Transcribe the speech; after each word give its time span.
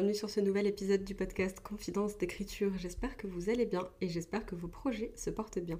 bienvenue 0.00 0.16
sur 0.16 0.30
ce 0.30 0.40
nouvel 0.40 0.66
épisode 0.66 1.04
du 1.04 1.14
podcast 1.14 1.60
Confidence 1.60 2.16
d'écriture. 2.16 2.72
J'espère 2.78 3.18
que 3.18 3.26
vous 3.26 3.50
allez 3.50 3.66
bien 3.66 3.86
et 4.00 4.08
j'espère 4.08 4.46
que 4.46 4.54
vos 4.54 4.66
projets 4.66 5.12
se 5.14 5.28
portent 5.28 5.58
bien. 5.58 5.76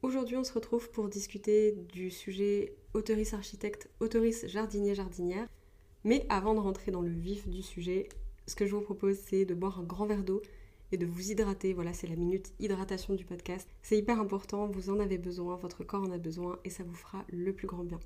Aujourd'hui, 0.00 0.38
on 0.38 0.42
se 0.42 0.54
retrouve 0.54 0.90
pour 0.90 1.06
discuter 1.06 1.72
du 1.92 2.10
sujet 2.10 2.72
autoris 2.94 3.34
architecte, 3.34 3.90
autoris 4.00 4.46
jardinier 4.46 4.94
jardinière. 4.94 5.46
Mais 6.02 6.24
avant 6.30 6.54
de 6.54 6.60
rentrer 6.60 6.92
dans 6.92 7.02
le 7.02 7.10
vif 7.10 7.46
du 7.46 7.60
sujet, 7.60 8.08
ce 8.46 8.54
que 8.54 8.64
je 8.64 8.74
vous 8.74 8.80
propose, 8.80 9.18
c'est 9.18 9.44
de 9.44 9.52
boire 9.52 9.78
un 9.80 9.84
grand 9.84 10.06
verre 10.06 10.24
d'eau 10.24 10.40
et 10.90 10.96
de 10.96 11.04
vous 11.04 11.30
hydrater. 11.30 11.74
Voilà, 11.74 11.92
c'est 11.92 12.06
la 12.06 12.16
minute 12.16 12.54
hydratation 12.58 13.12
du 13.12 13.26
podcast. 13.26 13.68
C'est 13.82 13.98
hyper 13.98 14.18
important, 14.18 14.66
vous 14.66 14.88
en 14.88 14.98
avez 14.98 15.18
besoin, 15.18 15.56
votre 15.56 15.84
corps 15.84 16.04
en 16.04 16.10
a 16.10 16.16
besoin 16.16 16.58
et 16.64 16.70
ça 16.70 16.84
vous 16.84 16.94
fera 16.94 17.26
le 17.28 17.52
plus 17.52 17.66
grand 17.66 17.84
bien. 17.84 18.00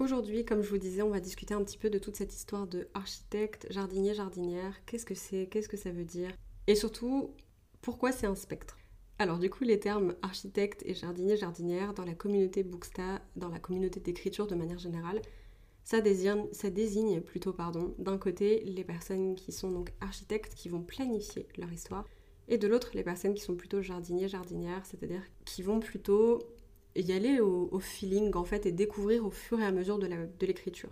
Aujourd'hui, 0.00 0.46
comme 0.46 0.62
je 0.62 0.70
vous 0.70 0.78
disais, 0.78 1.02
on 1.02 1.10
va 1.10 1.20
discuter 1.20 1.52
un 1.52 1.62
petit 1.62 1.76
peu 1.76 1.90
de 1.90 1.98
toute 1.98 2.16
cette 2.16 2.32
histoire 2.32 2.66
de 2.66 2.88
architecte, 2.94 3.66
jardinier, 3.68 4.14
jardinière. 4.14 4.74
Qu'est-ce 4.86 5.04
que 5.04 5.14
c'est? 5.14 5.46
Qu'est-ce 5.50 5.68
que 5.68 5.76
ça 5.76 5.90
veut 5.90 6.06
dire? 6.06 6.30
Et 6.66 6.74
surtout, 6.74 7.34
pourquoi 7.82 8.10
c'est 8.10 8.26
un 8.26 8.34
spectre? 8.34 8.78
Alors 9.18 9.38
du 9.38 9.50
coup, 9.50 9.62
les 9.62 9.78
termes 9.78 10.14
architecte 10.22 10.82
et 10.86 10.94
jardinier, 10.94 11.36
jardinière 11.36 11.92
dans 11.92 12.06
la 12.06 12.14
communauté 12.14 12.62
Booksta, 12.62 13.20
dans 13.36 13.50
la 13.50 13.58
communauté 13.58 14.00
d'écriture 14.00 14.46
de 14.46 14.54
manière 14.54 14.78
générale, 14.78 15.20
ça 15.84 16.00
désigne, 16.00 16.46
ça 16.50 16.70
désigne 16.70 17.20
plutôt 17.20 17.52
pardon, 17.52 17.94
d'un 17.98 18.16
côté 18.16 18.64
les 18.64 18.84
personnes 18.84 19.34
qui 19.34 19.52
sont 19.52 19.70
donc 19.70 19.92
architectes 20.00 20.54
qui 20.54 20.70
vont 20.70 20.80
planifier 20.80 21.46
leur 21.58 21.70
histoire 21.70 22.06
et 22.48 22.56
de 22.56 22.66
l'autre 22.66 22.92
les 22.94 23.04
personnes 23.04 23.34
qui 23.34 23.42
sont 23.42 23.54
plutôt 23.54 23.82
jardiniers, 23.82 24.28
jardinières, 24.28 24.86
c'est-à-dire 24.86 25.22
qui 25.44 25.60
vont 25.60 25.78
plutôt 25.78 26.38
y 26.96 27.12
aller 27.12 27.40
au, 27.40 27.78
feeling 27.78 28.34
en 28.34 28.44
fait 28.44 28.66
et 28.66 28.72
découvrir 28.72 29.24
au 29.24 29.30
fur 29.30 29.60
et 29.60 29.64
à 29.64 29.72
mesure 29.72 29.98
de 29.98 30.46
l'écriture. 30.46 30.90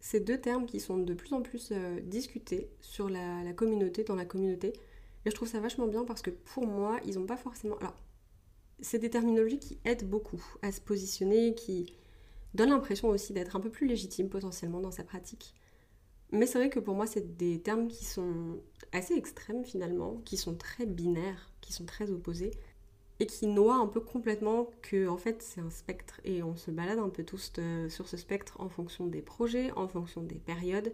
Ces 0.00 0.20
deux 0.20 0.40
termes 0.40 0.64
qui 0.64 0.80
sont 0.80 0.98
de 0.98 1.12
plus 1.12 1.34
en 1.34 1.42
plus 1.42 1.70
euh, 1.72 2.00
discutés 2.00 2.70
sur 2.80 3.10
la, 3.10 3.52
communauté, 3.52 4.02
dans 4.02 4.14
la 4.14 4.24
communauté, 4.24 4.72
et 5.26 5.30
je 5.30 5.34
trouve 5.34 5.48
ça 5.48 5.60
vachement 5.60 5.86
bien 5.86 6.04
parce 6.04 6.22
que 6.22 6.30
pour 6.30 6.66
moi, 6.66 6.98
ils 7.04 7.18
n'ont 7.18 7.26
pas 7.26 7.36
forcément... 7.36 7.76
Alors, 7.78 7.94
c'est 8.80 8.98
des 8.98 9.10
terminologies 9.10 9.58
qui 9.58 9.78
aident 9.84 10.08
beaucoup 10.08 10.42
à 10.62 10.72
se 10.72 10.80
positionner, 10.80 11.54
qui 11.54 11.92
donnent 12.54 12.70
l'impression 12.70 13.08
aussi 13.08 13.34
d'être 13.34 13.56
un 13.56 13.60
peu 13.60 13.68
plus 13.68 13.86
légitime 13.86 14.30
potentiellement 14.30 14.80
dans 14.80 14.90
sa 14.90 15.04
pratique. 15.04 15.54
Mais 16.32 16.46
c'est 16.46 16.56
vrai 16.56 16.70
que 16.70 16.80
pour 16.80 16.94
moi, 16.94 17.06
c'est 17.06 17.36
des 17.36 17.60
termes 17.60 17.88
qui 17.88 18.06
sont 18.06 18.58
assez 18.92 19.14
extrêmes 19.14 19.64
finalement, 19.64 20.22
qui 20.24 20.38
sont 20.38 20.54
très 20.54 20.86
binaires, 20.86 21.50
qui 21.60 21.74
sont 21.74 21.84
très 21.84 22.10
opposés 22.10 22.52
et 23.20 23.26
qui 23.26 23.46
noie 23.46 23.76
un 23.76 23.86
peu 23.86 24.00
complètement 24.00 24.70
que 24.80 25.06
en 25.06 25.18
fait 25.18 25.42
c'est 25.42 25.60
un 25.60 25.70
spectre 25.70 26.20
et 26.24 26.42
on 26.42 26.56
se 26.56 26.70
balade 26.70 26.98
un 26.98 27.10
peu 27.10 27.22
tous 27.22 27.52
euh, 27.58 27.88
sur 27.90 28.08
ce 28.08 28.16
spectre 28.16 28.58
en 28.58 28.70
fonction 28.70 29.06
des 29.06 29.20
projets, 29.20 29.70
en 29.72 29.86
fonction 29.86 30.22
des 30.22 30.36
périodes, 30.36 30.92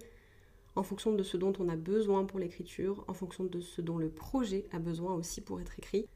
en 0.75 0.83
fonction 0.83 1.15
de 1.15 1.23
ce 1.23 1.37
dont 1.37 1.53
on 1.61 1.69
a 1.69 1.77
besoin 1.77 2.25
pour 2.25 2.41
l'écriture, 2.41 3.05
en 3.07 3.15
fonction 3.15 3.45
de 3.45 3.61
ce 3.61 3.81
dont 3.81 3.97
le 3.97 4.11
projet 4.11 4.67
a 4.73 4.81
besoin 4.81 5.15
aussi 5.15 5.41
pour 5.41 5.61
être 5.61 5.79
écrit. 5.79 6.09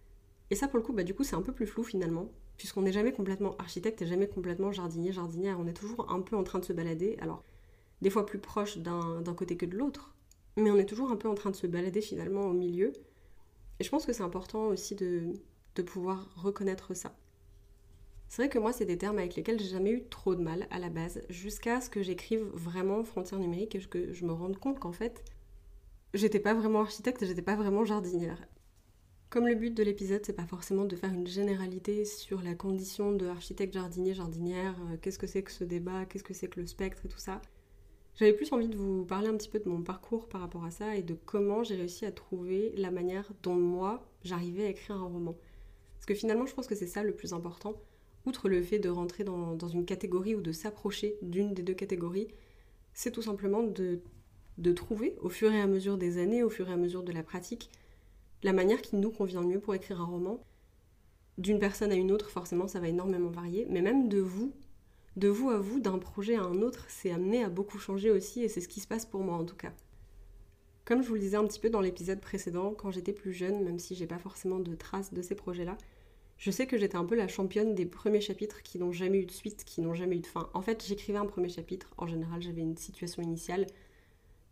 Et 0.50 0.56
ça 0.56 0.66
pour 0.66 0.78
le 0.78 0.84
coup, 0.84 0.92
bah, 0.92 1.04
du 1.04 1.14
coup 1.14 1.22
c'est 1.22 1.36
un 1.36 1.42
peu 1.42 1.52
plus 1.52 1.66
flou 1.66 1.84
finalement, 1.84 2.28
puisqu'on 2.56 2.82
n'est 2.82 2.92
jamais 2.92 3.12
complètement 3.12 3.56
architecte 3.58 4.02
et 4.02 4.06
jamais 4.06 4.26
complètement 4.26 4.72
jardinier, 4.72 5.12
jardinière, 5.12 5.60
on 5.60 5.68
est 5.68 5.72
toujours 5.72 6.10
un 6.10 6.20
peu 6.20 6.36
en 6.36 6.42
train 6.42 6.58
de 6.58 6.64
se 6.64 6.72
balader, 6.72 7.16
alors 7.20 7.44
des 8.02 8.10
fois 8.10 8.26
plus 8.26 8.40
proche 8.40 8.78
d'un 8.78 9.34
côté 9.36 9.56
que 9.56 9.66
de 9.66 9.76
l'autre, 9.76 10.12
mais 10.56 10.72
on 10.72 10.76
est 10.76 10.86
toujours 10.86 11.12
un 11.12 11.16
peu 11.16 11.28
en 11.28 11.34
train 11.34 11.50
de 11.50 11.56
se 11.56 11.68
balader 11.68 12.00
finalement 12.00 12.46
au 12.46 12.52
milieu. 12.52 12.92
Et 13.78 13.84
je 13.84 13.90
pense 13.90 14.04
que 14.04 14.12
c'est 14.12 14.22
important 14.22 14.66
aussi 14.66 14.94
de, 14.94 15.32
de 15.74 15.82
pouvoir 15.82 16.28
reconnaître 16.36 16.94
ça. 16.94 17.14
C'est 18.28 18.42
vrai 18.42 18.48
que 18.48 18.58
moi, 18.58 18.72
c'est 18.72 18.84
des 18.84 18.96
termes 18.96 19.18
avec 19.18 19.34
lesquels 19.34 19.58
j'ai 19.58 19.68
jamais 19.68 19.90
eu 19.90 20.04
trop 20.08 20.36
de 20.36 20.42
mal 20.42 20.68
à 20.70 20.78
la 20.78 20.88
base, 20.88 21.20
jusqu'à 21.28 21.80
ce 21.80 21.90
que 21.90 22.02
j'écrive 22.02 22.44
vraiment 22.54 23.02
frontières 23.02 23.40
numériques 23.40 23.74
et 23.74 23.80
que 23.80 24.12
je 24.12 24.24
me 24.24 24.32
rende 24.32 24.56
compte 24.56 24.78
qu'en 24.78 24.92
fait, 24.92 25.24
j'étais 26.14 26.38
pas 26.38 26.54
vraiment 26.54 26.80
architecte, 26.80 27.24
j'étais 27.24 27.42
pas 27.42 27.56
vraiment 27.56 27.84
jardinière. 27.84 28.38
Comme 29.30 29.46
le 29.46 29.54
but 29.54 29.72
de 29.72 29.82
l'épisode, 29.82 30.22
c'est 30.24 30.32
pas 30.32 30.46
forcément 30.46 30.84
de 30.84 30.96
faire 30.96 31.12
une 31.12 31.26
généralité 31.26 32.04
sur 32.04 32.42
la 32.42 32.54
condition 32.54 33.12
de 33.12 33.26
architecte, 33.26 33.74
jardinier, 33.74 34.14
jardinière, 34.14 34.74
euh, 34.90 34.96
qu'est-ce 35.00 35.18
que 35.18 35.28
c'est 35.28 35.42
que 35.42 35.52
ce 35.52 35.62
débat, 35.62 36.04
qu'est-ce 36.04 36.24
que 36.24 36.34
c'est 36.34 36.48
que 36.48 36.60
le 36.60 36.66
spectre 36.66 37.06
et 37.06 37.08
tout 37.08 37.18
ça. 37.18 37.40
J'avais 38.16 38.32
plus 38.32 38.52
envie 38.52 38.68
de 38.68 38.76
vous 38.76 39.04
parler 39.04 39.28
un 39.28 39.36
petit 39.36 39.48
peu 39.48 39.60
de 39.60 39.68
mon 39.68 39.82
parcours 39.82 40.28
par 40.28 40.40
rapport 40.40 40.64
à 40.64 40.70
ça 40.70 40.96
et 40.96 41.02
de 41.02 41.14
comment 41.14 41.62
j'ai 41.62 41.76
réussi 41.76 42.06
à 42.06 42.12
trouver 42.12 42.72
la 42.76 42.90
manière 42.90 43.32
dont 43.42 43.54
moi 43.54 44.04
j'arrivais 44.24 44.66
à 44.66 44.68
écrire 44.68 44.96
un 44.96 45.06
roman. 45.06 45.36
Parce 46.00 46.06
que 46.06 46.14
finalement, 46.14 46.46
je 46.46 46.54
pense 46.54 46.66
que 46.66 46.74
c'est 46.74 46.86
ça 46.86 47.02
le 47.02 47.12
plus 47.12 47.34
important. 47.34 47.74
Outre 48.24 48.48
le 48.48 48.62
fait 48.62 48.78
de 48.78 48.88
rentrer 48.88 49.22
dans, 49.22 49.68
une 49.68 49.84
catégorie 49.84 50.34
ou 50.34 50.40
de 50.40 50.50
s'approcher 50.50 51.18
d'une 51.20 51.52
des 51.52 51.62
deux 51.62 51.74
catégories, 51.74 52.28
c'est 52.94 53.10
tout 53.10 53.20
simplement 53.20 53.62
de, 53.62 54.00
de 54.56 54.72
trouver, 54.72 55.14
au 55.20 55.28
fur 55.28 55.52
et 55.52 55.60
à 55.60 55.66
mesure 55.66 55.98
des 55.98 56.16
années, 56.16 56.42
au 56.42 56.48
fur 56.48 56.70
et 56.70 56.72
à 56.72 56.78
mesure 56.78 57.02
de 57.02 57.12
la 57.12 57.22
pratique, 57.22 57.70
la 58.42 58.54
manière 58.54 58.80
qui 58.80 58.96
nous 58.96 59.10
convient 59.10 59.42
le 59.42 59.48
mieux 59.48 59.60
pour 59.60 59.74
écrire 59.74 60.00
un 60.00 60.06
roman. 60.06 60.42
D'une 61.36 61.58
personne 61.58 61.92
à 61.92 61.96
une 61.96 62.12
autre, 62.12 62.30
forcément, 62.30 62.66
ça 62.66 62.80
va 62.80 62.88
énormément 62.88 63.28
varier, 63.28 63.66
mais 63.68 63.82
même 63.82 64.08
de 64.08 64.20
vous, 64.20 64.54
de 65.16 65.28
vous 65.28 65.50
à 65.50 65.58
vous, 65.58 65.80
d'un 65.80 65.98
projet 65.98 66.36
à 66.36 66.44
un 66.44 66.62
autre, 66.62 66.86
c'est 66.88 67.10
amené 67.10 67.44
à 67.44 67.50
beaucoup 67.50 67.78
changer 67.78 68.10
aussi, 68.10 68.42
et 68.42 68.48
c'est 68.48 68.62
ce 68.62 68.68
qui 68.68 68.80
se 68.80 68.88
passe 68.88 69.04
pour 69.04 69.20
moi 69.20 69.36
en 69.36 69.44
tout 69.44 69.56
cas. 69.56 69.74
Comme 70.84 71.02
je 71.02 71.08
vous 71.08 71.14
le 71.14 71.20
disais 71.20 71.36
un 71.36 71.46
petit 71.46 71.60
peu 71.60 71.70
dans 71.70 71.80
l'épisode 71.80 72.20
précédent, 72.20 72.74
quand 72.76 72.90
j'étais 72.90 73.12
plus 73.12 73.32
jeune, 73.32 73.62
même 73.64 73.78
si 73.78 73.94
j'ai 73.94 74.06
pas 74.06 74.18
forcément 74.18 74.58
de 74.58 74.74
traces 74.74 75.12
de 75.12 75.22
ces 75.22 75.34
projets-là, 75.34 75.76
je 76.40 76.50
sais 76.50 76.66
que 76.66 76.78
j'étais 76.78 76.96
un 76.96 77.04
peu 77.04 77.16
la 77.16 77.28
championne 77.28 77.74
des 77.74 77.84
premiers 77.84 78.22
chapitres 78.22 78.62
qui 78.62 78.78
n'ont 78.78 78.92
jamais 78.92 79.18
eu 79.18 79.26
de 79.26 79.30
suite, 79.30 79.62
qui 79.64 79.82
n'ont 79.82 79.94
jamais 79.94 80.16
eu 80.16 80.20
de 80.20 80.26
fin. 80.26 80.48
En 80.54 80.62
fait, 80.62 80.84
j'écrivais 80.86 81.18
un 81.18 81.26
premier 81.26 81.50
chapitre, 81.50 81.92
en 81.98 82.06
général 82.06 82.40
j'avais 82.40 82.62
une 82.62 82.78
situation 82.78 83.22
initiale. 83.22 83.66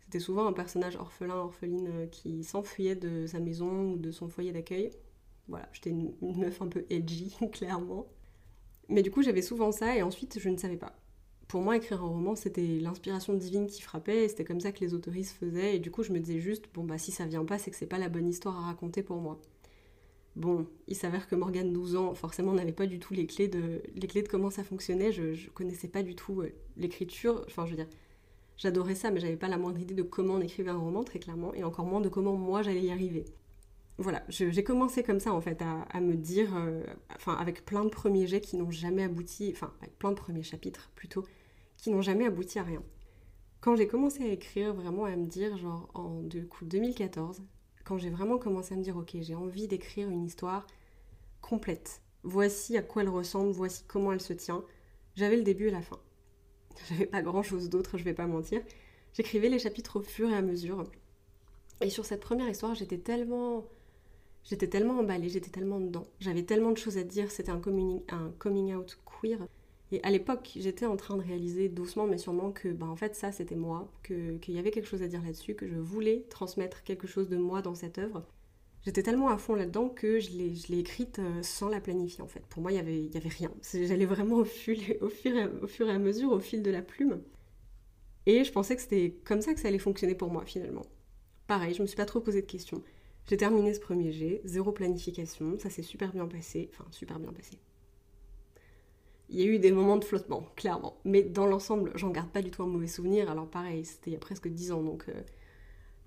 C'était 0.04 0.20
souvent 0.20 0.46
un 0.46 0.52
personnage 0.52 0.96
orphelin, 0.96 1.36
orpheline 1.36 1.88
euh, 1.88 2.06
qui 2.06 2.44
s'enfuyait 2.44 2.94
de 2.94 3.26
sa 3.26 3.40
maison 3.40 3.92
ou 3.92 3.96
de 3.96 4.10
son 4.10 4.28
foyer 4.28 4.52
d'accueil. 4.52 4.90
Voilà, 5.48 5.68
j'étais 5.72 5.90
une, 5.90 6.12
meuf 6.20 6.60
un 6.60 6.68
peu 6.68 6.84
edgy, 6.90 7.34
clairement. 7.52 8.06
Mais 8.90 9.02
du 9.02 9.10
coup, 9.10 9.22
j'avais 9.22 9.42
souvent 9.42 9.72
ça 9.72 9.96
et 9.96 10.02
ensuite, 10.02 10.38
je 10.38 10.48
ne 10.50 10.58
savais 10.58 10.76
pas 10.76 10.94
pour 11.48 11.62
moi, 11.62 11.76
écrire 11.76 12.03
un 12.04 12.09
roman, 12.09 12.36
c'était 12.36 12.78
l'inspiration 12.78 13.32
divine 13.34 13.66
qui 13.66 13.81
frappait, 13.81 14.25
et 14.25 14.28
c'était 14.28 14.44
comme 14.44 14.60
ça 14.60 14.70
que 14.70 14.81
les 14.81 14.92
autoristes 14.94 15.36
faisaient, 15.38 15.76
et 15.76 15.78
du 15.78 15.91
coup, 15.91 16.03
je 16.03 16.12
me 16.12 16.20
disais 16.20 16.41
juste, 16.41 16.66
bon, 16.75 16.84
bah, 16.84 16.98
si 16.98 17.10
ça 17.10 17.25
vient 17.25 17.44
pas, 17.44 17.59
c'est 17.59 17.70
que 17.70 17.76
c'est 17.76 17.86
pas 17.86 17.98
la 17.98 18.10
bonne 18.10 18.28
histoire 18.28 18.59
à 18.59 18.66
raconter 18.66 19.03
pour 19.03 19.16
moi. 19.16 19.41
Bon, 20.37 20.66
il 20.87 20.94
s'avère 20.94 21.26
que 21.26 21.34
Morgane, 21.34 21.72
12 21.72 21.97
ans, 21.97 22.14
forcément, 22.14 22.53
n'avait 22.53 22.72
pas 22.72 22.87
du 22.87 22.98
tout 22.98 23.14
les 23.14 23.26
clés 23.26 23.48
de, 23.48 23.82
les 23.97 24.22
de 24.22 24.28
comment 24.28 24.50
ça 24.50 24.62
fonctionnait, 24.62 25.10
je, 25.10 25.32
je 25.32 25.50
connaissais 25.50 25.88
pas 25.88 26.03
du 26.03 26.14
tout 26.14 26.42
euh, 26.42 26.53
l'écriture, 26.76 27.42
enfin, 27.47 27.64
je 27.64 27.70
veux 27.70 27.76
dire, 27.76 27.88
j'adorais 28.58 28.94
ça, 28.94 29.10
mais 29.10 29.19
j'avais 29.19 29.37
pas 29.37 29.48
la 29.48 29.56
moindre 29.56 29.81
idée 29.81 29.94
de 29.94 30.03
comment 30.03 30.34
on 30.34 30.41
écrivait 30.41 30.70
un 30.70 30.76
roman, 30.76 31.03
très 31.03 31.19
clairement, 31.19 31.54
et 31.54 31.64
encore 31.64 31.87
moins 31.87 32.03
de 32.03 32.10
comment 32.10 32.37
moi 32.37 32.62
j'allais 32.62 32.82
y 32.82 32.91
arriver. 32.91 33.25
Voilà, 34.00 34.22
j'ai 34.28 34.62
commencé 34.62 35.03
comme 35.03 35.19
ça 35.19 35.32
en 35.34 35.41
fait 35.41 35.60
à, 35.60 36.00
me 36.00 36.14
dire, 36.14 36.54
euh, 36.54 36.84
enfin 37.16 37.34
avec 37.34 37.64
plein 37.64 37.84
de 37.84 37.91
premiers 37.91 38.28
jets 38.28 38.41
qui 38.41 38.56
n'ont 38.56 38.70
jamais 38.70 39.03
abouti, 39.03 39.50
enfin 39.53 39.72
avec 39.81 39.98
plein 39.98 40.10
de 40.10 40.16
premiers 40.16 40.44
chapitres 40.44 40.92
plutôt, 40.94 41.25
qui 41.76 41.91
n'ont 41.91 42.00
jamais 42.00 42.25
abouti 42.25 42.60
à 42.60 42.62
rien. 42.62 42.82
Quand 43.60 43.75
j'ai 43.75 43.88
commencé 43.88 44.22
à 44.22 44.28
écrire, 44.28 44.72
vraiment 44.72 45.04
à 45.04 45.16
me 45.16 45.26
dire, 45.26 45.58
genre 45.58 45.88
en 45.94 46.22
coup, 46.48 46.64
2014, 46.64 47.42
quand 47.84 47.98
j'ai 47.98 48.11
vraiment 48.11 48.38
commencé 48.38 48.75
à 48.75 48.76
me 48.76 48.84
dire, 48.84 48.96
ok, 48.96 49.17
j'ai 49.20 49.34
envie 49.34 49.67
d'écrire 49.67 50.08
une 50.08 50.25
histoire 50.25 50.64
complète. 51.40 52.00
Voici 52.22 52.76
à 52.76 52.82
quoi 52.82 53.02
elle 53.02 53.08
ressemble, 53.08 53.50
voici 53.50 53.82
comment 53.88 54.12
elle 54.12 54.20
se 54.20 54.32
tient. 54.32 54.64
J'avais 55.17 55.37
le 55.37 55.43
début 55.43 55.69
et 55.69 55.70
la 55.72 55.82
fin. 55.82 55.99
J'avais 56.88 57.06
pas 57.06 57.22
grand 57.22 57.43
chose 57.43 57.69
d'autre, 57.69 57.99
je 57.99 58.05
vais 58.05 58.14
pas 58.14 58.28
mentir. 58.28 58.62
J'écrivais 59.12 59.49
les 59.49 59.58
chapitres 59.58 59.99
au 59.99 60.02
fur 60.02 60.31
et 60.31 60.37
à 60.37 60.43
mesure. 60.43 60.84
Et 61.81 61.90
sur 61.90 62.05
cette 62.05 62.20
première 62.20 62.49
histoire, 62.49 62.76
j'étais 62.76 62.99
tellement. 62.99 63.64
J'étais 64.48 64.66
tellement 64.66 64.98
emballée, 64.98 65.28
j'étais 65.28 65.50
tellement 65.50 65.78
dedans. 65.78 66.06
J'avais 66.20 66.42
tellement 66.42 66.70
de 66.70 66.78
choses 66.78 66.96
à 66.96 67.02
dire, 67.02 67.30
c'était 67.30 67.50
un 67.50 67.60
coming, 67.60 68.00
un 68.08 68.30
coming 68.38 68.74
out 68.74 68.98
queer. 69.04 69.38
Et 69.92 70.02
à 70.02 70.10
l'époque, 70.10 70.52
j'étais 70.56 70.86
en 70.86 70.96
train 70.96 71.16
de 71.16 71.22
réaliser 71.22 71.68
doucement 71.68 72.06
mais 72.06 72.16
sûrement 72.16 72.50
que 72.50 72.68
ben, 72.68 72.88
en 72.88 72.96
fait 72.96 73.14
ça 73.14 73.32
c'était 73.32 73.56
moi, 73.56 73.90
qu'il 74.02 74.38
y 74.48 74.58
avait 74.58 74.70
quelque 74.70 74.86
chose 74.88 75.02
à 75.02 75.08
dire 75.08 75.22
là-dessus, 75.22 75.54
que 75.54 75.66
je 75.66 75.76
voulais 75.76 76.24
transmettre 76.30 76.82
quelque 76.82 77.06
chose 77.06 77.28
de 77.28 77.36
moi 77.36 77.60
dans 77.60 77.74
cette 77.74 77.98
œuvre. 77.98 78.26
J'étais 78.84 79.02
tellement 79.02 79.28
à 79.28 79.36
fond 79.36 79.54
là-dedans 79.54 79.88
que 79.90 80.18
je 80.18 80.30
l'ai 80.30 80.78
écrite 80.78 81.18
euh, 81.18 81.42
sans 81.42 81.68
la 81.68 81.80
planifier 81.80 82.22
en 82.22 82.28
fait. 82.28 82.42
Pour 82.48 82.62
moi, 82.62 82.70
il 82.70 82.74
n'y 82.74 82.80
avait, 82.80 83.02
y 83.02 83.16
avait 83.16 83.28
rien. 83.28 83.50
J'allais 83.62 84.06
vraiment 84.06 84.36
au, 84.36 84.40
au, 84.42 84.44
fur 84.44 84.78
et, 84.78 84.98
au 85.02 85.08
fur 85.66 85.88
et 85.88 85.92
à 85.92 85.98
mesure, 85.98 86.32
au 86.32 86.40
fil 86.40 86.62
de 86.62 86.70
la 86.70 86.80
plume. 86.80 87.20
Et 88.24 88.44
je 88.44 88.52
pensais 88.52 88.76
que 88.76 88.82
c'était 88.82 89.14
comme 89.24 89.42
ça 89.42 89.52
que 89.52 89.60
ça 89.60 89.68
allait 89.68 89.78
fonctionner 89.78 90.14
pour 90.14 90.30
moi 90.30 90.44
finalement. 90.46 90.86
Pareil, 91.46 91.74
je 91.74 91.82
me 91.82 91.86
suis 91.86 91.96
pas 91.96 92.06
trop 92.06 92.20
posé 92.20 92.40
de 92.40 92.46
questions. 92.46 92.82
J'ai 93.28 93.36
terminé 93.36 93.75
ce 93.75 93.80
premier 93.80 94.10
jet, 94.10 94.40
zéro 94.44 94.72
planification, 94.72 95.58
ça 95.58 95.69
s'est 95.69 95.82
super 95.82 96.12
bien 96.12 96.26
passé, 96.26 96.70
enfin 96.72 96.86
super 96.90 97.19
bien 97.19 97.30
passé. 97.30 97.58
Il 99.28 99.38
y 99.38 99.42
a 99.42 99.44
eu 99.44 99.58
des 99.58 99.70
moments 99.70 99.98
de 99.98 100.04
flottement, 100.04 100.50
clairement, 100.56 100.96
mais 101.04 101.22
dans 101.22 101.44
l'ensemble, 101.44 101.92
j'en 101.94 102.08
garde 102.08 102.30
pas 102.30 102.40
du 102.40 102.50
tout 102.50 102.62
un 102.62 102.66
mauvais 102.66 102.86
souvenir. 102.86 103.30
Alors 103.30 103.46
pareil, 103.46 103.84
c'était 103.84 104.10
il 104.10 104.14
y 104.14 104.16
a 104.16 104.19
presque 104.19 104.48
10 104.48 104.72
ans, 104.72 104.82
donc 104.82 105.04
euh, 105.10 105.22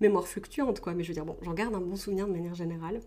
mémoire 0.00 0.26
fluctuante 0.26 0.80
quoi, 0.80 0.94
mais 0.94 1.04
je 1.04 1.08
veux 1.08 1.14
dire, 1.14 1.24
bon, 1.24 1.36
j'en 1.42 1.54
garde 1.54 1.76
un 1.76 1.80
bon 1.80 1.94
souvenir 1.94 2.26
de 2.26 2.32
manière 2.32 2.56
générale. 2.56 3.00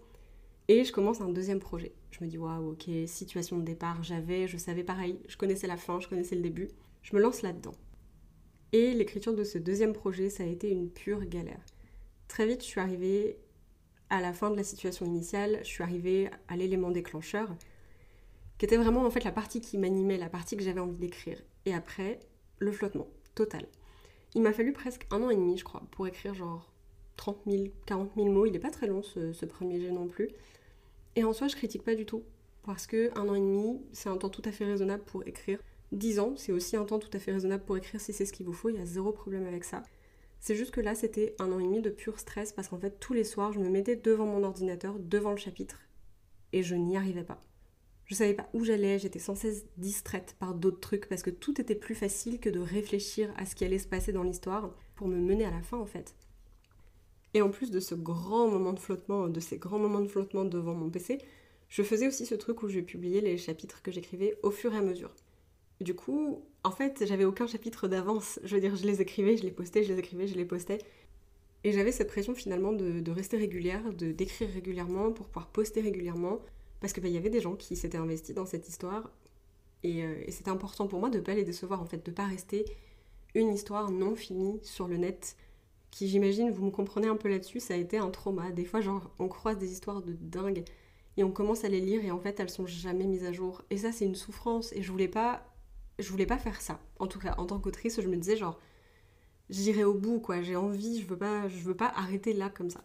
Et 0.69 0.85
je 0.85 0.93
commence 0.93 1.19
un 1.19 1.27
deuxième 1.27 1.59
projet. 1.59 1.91
Je 2.11 2.23
me 2.23 2.29
dis, 2.29 2.37
waouh, 2.37 2.71
ok, 2.71 2.89
situation 3.07 3.57
de 3.57 3.63
départ, 3.63 4.01
j'avais, 4.01 4.47
je 4.47 4.55
savais 4.55 4.85
pareil, 4.85 5.19
je 5.27 5.35
connaissais 5.35 5.67
la 5.67 5.77
fin, 5.77 5.99
je 5.99 6.07
connaissais 6.07 6.35
le 6.35 6.41
début. 6.41 6.69
Je 7.03 7.13
me 7.17 7.21
lance 7.21 7.41
là-dedans. 7.41 7.75
Et 8.71 8.93
l'écriture 8.93 9.35
de 9.35 9.43
ce 9.43 9.57
deuxième 9.57 9.93
projet, 9.93 10.29
ça 10.29 10.43
a 10.43 10.47
été 10.47 10.69
une 10.69 10.89
pure 10.89 11.25
galère. 11.25 11.63
Très 12.29 12.47
vite, 12.47 12.61
je 12.61 12.67
suis 12.67 12.79
arrivée 12.79 13.37
à 14.09 14.21
la 14.21 14.33
fin 14.33 14.49
de 14.49 14.55
la 14.55 14.63
situation 14.63 15.05
initiale, 15.05 15.59
je 15.63 15.67
suis 15.67 15.83
arrivée 15.83 16.29
à 16.47 16.55
l'élément 16.55 16.91
déclencheur, 16.91 17.49
qui 18.57 18.65
était 18.65 18.77
vraiment 18.77 19.05
en 19.05 19.09
fait 19.09 19.23
la 19.23 19.31
partie 19.31 19.61
qui 19.61 19.77
m'animait, 19.77 20.17
la 20.17 20.29
partie 20.29 20.55
que 20.55 20.63
j'avais 20.63 20.79
envie 20.79 20.97
d'écrire. 20.97 21.41
Et 21.65 21.73
après, 21.73 22.19
le 22.59 22.71
flottement, 22.71 23.07
total. 23.33 23.65
Il 24.33 24.41
m'a 24.41 24.53
fallu 24.53 24.73
presque 24.73 25.07
un 25.11 25.23
an 25.23 25.29
et 25.29 25.35
demi, 25.35 25.57
je 25.57 25.63
crois, 25.63 25.83
pour 25.91 26.07
écrire 26.07 26.33
genre 26.33 26.71
30 27.17 27.37
000, 27.47 27.63
40 27.85 28.11
000 28.15 28.29
mots. 28.29 28.45
Il 28.45 28.51
n'est 28.51 28.59
pas 28.59 28.71
très 28.71 28.87
long 28.87 29.01
ce, 29.01 29.45
premier 29.45 29.79
jet 29.79 29.91
non 29.91 30.07
plus. 30.07 30.29
Et 31.15 31.23
en 31.23 31.33
soi, 31.33 31.47
je 31.47 31.55
critique 31.55 31.83
pas 31.83 31.95
du 31.95 32.05
tout. 32.05 32.23
Parce 32.63 32.87
que 32.87 33.11
un 33.17 33.29
an 33.29 33.35
et 33.35 33.39
demi, 33.39 33.79
c'est 33.91 34.09
un 34.09 34.17
temps 34.17 34.29
tout 34.29 34.41
à 34.45 34.51
fait 34.51 34.65
raisonnable 34.65 35.03
pour 35.03 35.25
écrire. 35.27 35.59
10 35.91 36.19
ans, 36.19 36.33
c'est 36.35 36.51
aussi 36.51 36.75
un 36.75 36.83
temps 36.83 36.99
tout 36.99 37.09
à 37.13 37.19
fait 37.19 37.31
raisonnable 37.31 37.63
pour 37.63 37.77
écrire 37.77 38.01
si 38.01 38.11
c'est 38.11 38.25
ce 38.25 38.33
qu'il 38.33 38.45
vous 38.45 38.53
faut. 38.53 38.69
Il 38.69 38.75
y 38.75 38.81
a 38.81 38.85
zéro 38.85 39.11
problème 39.11 39.45
avec 39.45 39.63
ça. 39.63 39.83
C'est 40.45 40.53
juste 40.53 40.69
que 40.69 40.79
là, 40.79 40.93
c'était 40.93 41.35
un 41.39 41.51
an 41.51 41.57
et 41.57 41.63
demi 41.63 41.81
de 41.81 41.89
pur 41.89 42.19
stress 42.19 42.51
parce 42.51 42.67
qu'en 42.67 42.77
fait, 42.77 42.99
tous 42.99 43.13
les 43.13 43.23
soirs, 43.23 43.51
je 43.51 43.57
me 43.57 43.67
mettais 43.67 43.95
devant 43.95 44.27
mon 44.27 44.43
ordinateur, 44.43 44.99
devant 44.99 45.31
le 45.31 45.37
chapitre, 45.37 45.79
et 46.53 46.61
je 46.61 46.75
n'y 46.75 46.97
arrivais 46.97 47.23
pas. 47.23 47.43
Je 48.05 48.13
savais 48.13 48.35
pas 48.35 48.47
où 48.53 48.63
j'allais, 48.63 48.99
j'étais 48.99 49.17
sans 49.17 49.33
cesse 49.33 49.65
distraite 49.77 50.35
par 50.37 50.53
d'autres 50.53 50.81
trucs 50.81 51.09
parce 51.09 51.23
que 51.23 51.31
tout 51.31 51.59
était 51.59 51.73
plus 51.73 51.95
facile 51.95 52.39
que 52.39 52.51
de 52.51 52.59
réfléchir 52.59 53.33
à 53.37 53.47
ce 53.47 53.55
qui 53.55 53.65
allait 53.65 53.79
se 53.79 53.87
passer 53.87 54.11
dans 54.11 54.21
l'histoire 54.21 54.69
pour 54.93 55.07
me 55.07 55.17
mener 55.17 55.45
à 55.45 55.49
la 55.49 55.63
fin 55.63 55.77
en 55.77 55.87
fait. 55.87 56.13
Et 57.33 57.41
en 57.41 57.49
plus 57.49 57.71
de 57.71 57.79
ce 57.79 57.95
grand 57.95 58.47
moment 58.47 58.73
de 58.73 58.79
flottement, 58.79 59.27
de 59.27 59.39
ces 59.39 59.57
grands 59.57 59.79
moments 59.79 60.01
de 60.01 60.07
flottement 60.07 60.45
devant 60.45 60.75
mon 60.75 60.91
PC, 60.91 61.17
je 61.69 61.81
faisais 61.81 62.07
aussi 62.07 62.27
ce 62.27 62.35
truc 62.35 62.61
où 62.61 62.69
je 62.69 62.81
publiais 62.81 63.21
les 63.21 63.37
chapitres 63.37 63.81
que 63.81 63.89
j'écrivais 63.89 64.37
au 64.43 64.51
fur 64.51 64.75
et 64.75 64.77
à 64.77 64.81
mesure. 64.81 65.15
Du 65.81 65.95
coup, 65.95 66.45
en 66.65 66.71
fait, 66.71 67.05
j'avais 67.05 67.25
aucun 67.25 67.47
chapitre 67.47 67.87
d'avance. 67.87 68.39
Je 68.43 68.55
veux 68.55 68.61
dire, 68.61 68.75
je 68.75 68.85
les 68.85 69.01
écrivais, 69.01 69.37
je 69.37 69.43
les 69.43 69.51
postais, 69.51 69.83
je 69.83 69.93
les 69.93 69.99
écrivais, 69.99 70.27
je 70.27 70.35
les 70.35 70.45
postais. 70.45 70.79
Et 71.63 71.71
j'avais 71.71 71.91
cette 71.91 72.07
pression 72.07 72.33
finalement 72.35 72.73
de, 72.73 73.11
rester 73.11 73.37
régulière, 73.37 73.93
de 73.93 74.11
d'écrire 74.11 74.49
régulièrement 74.49 75.11
pour 75.11 75.27
pouvoir 75.27 75.47
poster 75.47 75.81
régulièrement. 75.81 76.39
Parce 76.81 76.91
qu'il 76.91 77.03
bah, 77.03 77.09
y 77.09 77.17
avait 77.17 77.29
des 77.29 77.39
gens 77.39 77.55
qui 77.55 77.75
s'étaient 77.75 77.97
investis 77.97 78.35
dans 78.35 78.45
cette 78.45 78.67
histoire. 78.67 79.11
Et, 79.83 80.03
euh, 80.03 80.15
c'était 80.29 80.49
important 80.49 80.87
pour 80.87 80.99
moi 80.99 81.09
de 81.09 81.17
ne 81.17 81.23
pas 81.23 81.35
les 81.35 81.43
décevoir, 81.43 81.81
en 81.81 81.85
fait, 81.85 82.05
de 82.05 82.11
pas 82.11 82.25
rester 82.25 82.65
une 83.35 83.53
histoire 83.53 83.91
non 83.91 84.15
finie 84.15 84.59
sur 84.63 84.87
le 84.87 84.97
net 84.97 85.35
qui 85.91 86.09
j'imagine, 86.09 86.51
vous 86.51 86.65
me 86.65 86.71
comprenez 86.71 87.07
un 87.07 87.15
peu 87.15 87.29
là-dessus, 87.29 87.61
ça 87.61 87.73
a 87.73 87.77
été 87.77 87.97
un 87.97 88.09
trauma. 88.09 88.51
Des 88.51 88.65
fois, 88.65 88.81
genre, 88.81 89.11
on 89.17 89.29
croise 89.29 89.57
des 89.57 89.71
histoires 89.71 90.01
de 90.01 90.11
dingue 90.11 90.65
et 91.15 91.23
on 91.23 91.31
commence 91.31 91.63
à 91.63 91.69
les 91.69 91.79
lire 91.79 92.03
et 92.03 92.11
en 92.11 92.19
fait, 92.19 92.37
elles 92.39 92.49
sont 92.49 92.65
jamais 92.65 93.05
mises 93.05 93.23
à 93.23 93.31
jour. 93.31 93.61
Et 93.69 93.77
ça, 93.77 93.93
c'est 93.93 94.03
une 94.03 94.15
souffrance 94.15 94.73
et 94.73 94.81
je 94.81 94.91
voulais 94.91 95.07
pas, 95.07 95.54
je 95.99 96.09
voulais 96.09 96.25
pas 96.25 96.37
faire 96.37 96.61
ça. 96.61 96.79
En 96.99 97.07
tout 97.07 97.19
cas, 97.19 97.35
en 97.37 97.45
tant 97.45 97.59
qu'autrice, 97.59 98.01
je 98.01 98.07
me 98.07 98.17
disais 98.17 98.37
genre, 98.37 98.59
j'irai 99.49 99.83
au 99.83 99.93
bout, 99.93 100.19
quoi. 100.19 100.41
J'ai 100.41 100.55
envie, 100.55 101.01
je 101.01 101.07
veux 101.07 101.17
pas, 101.17 101.47
je 101.47 101.59
veux 101.59 101.75
pas 101.75 101.91
arrêter 101.95 102.33
là 102.33 102.49
comme 102.49 102.69
ça. 102.69 102.83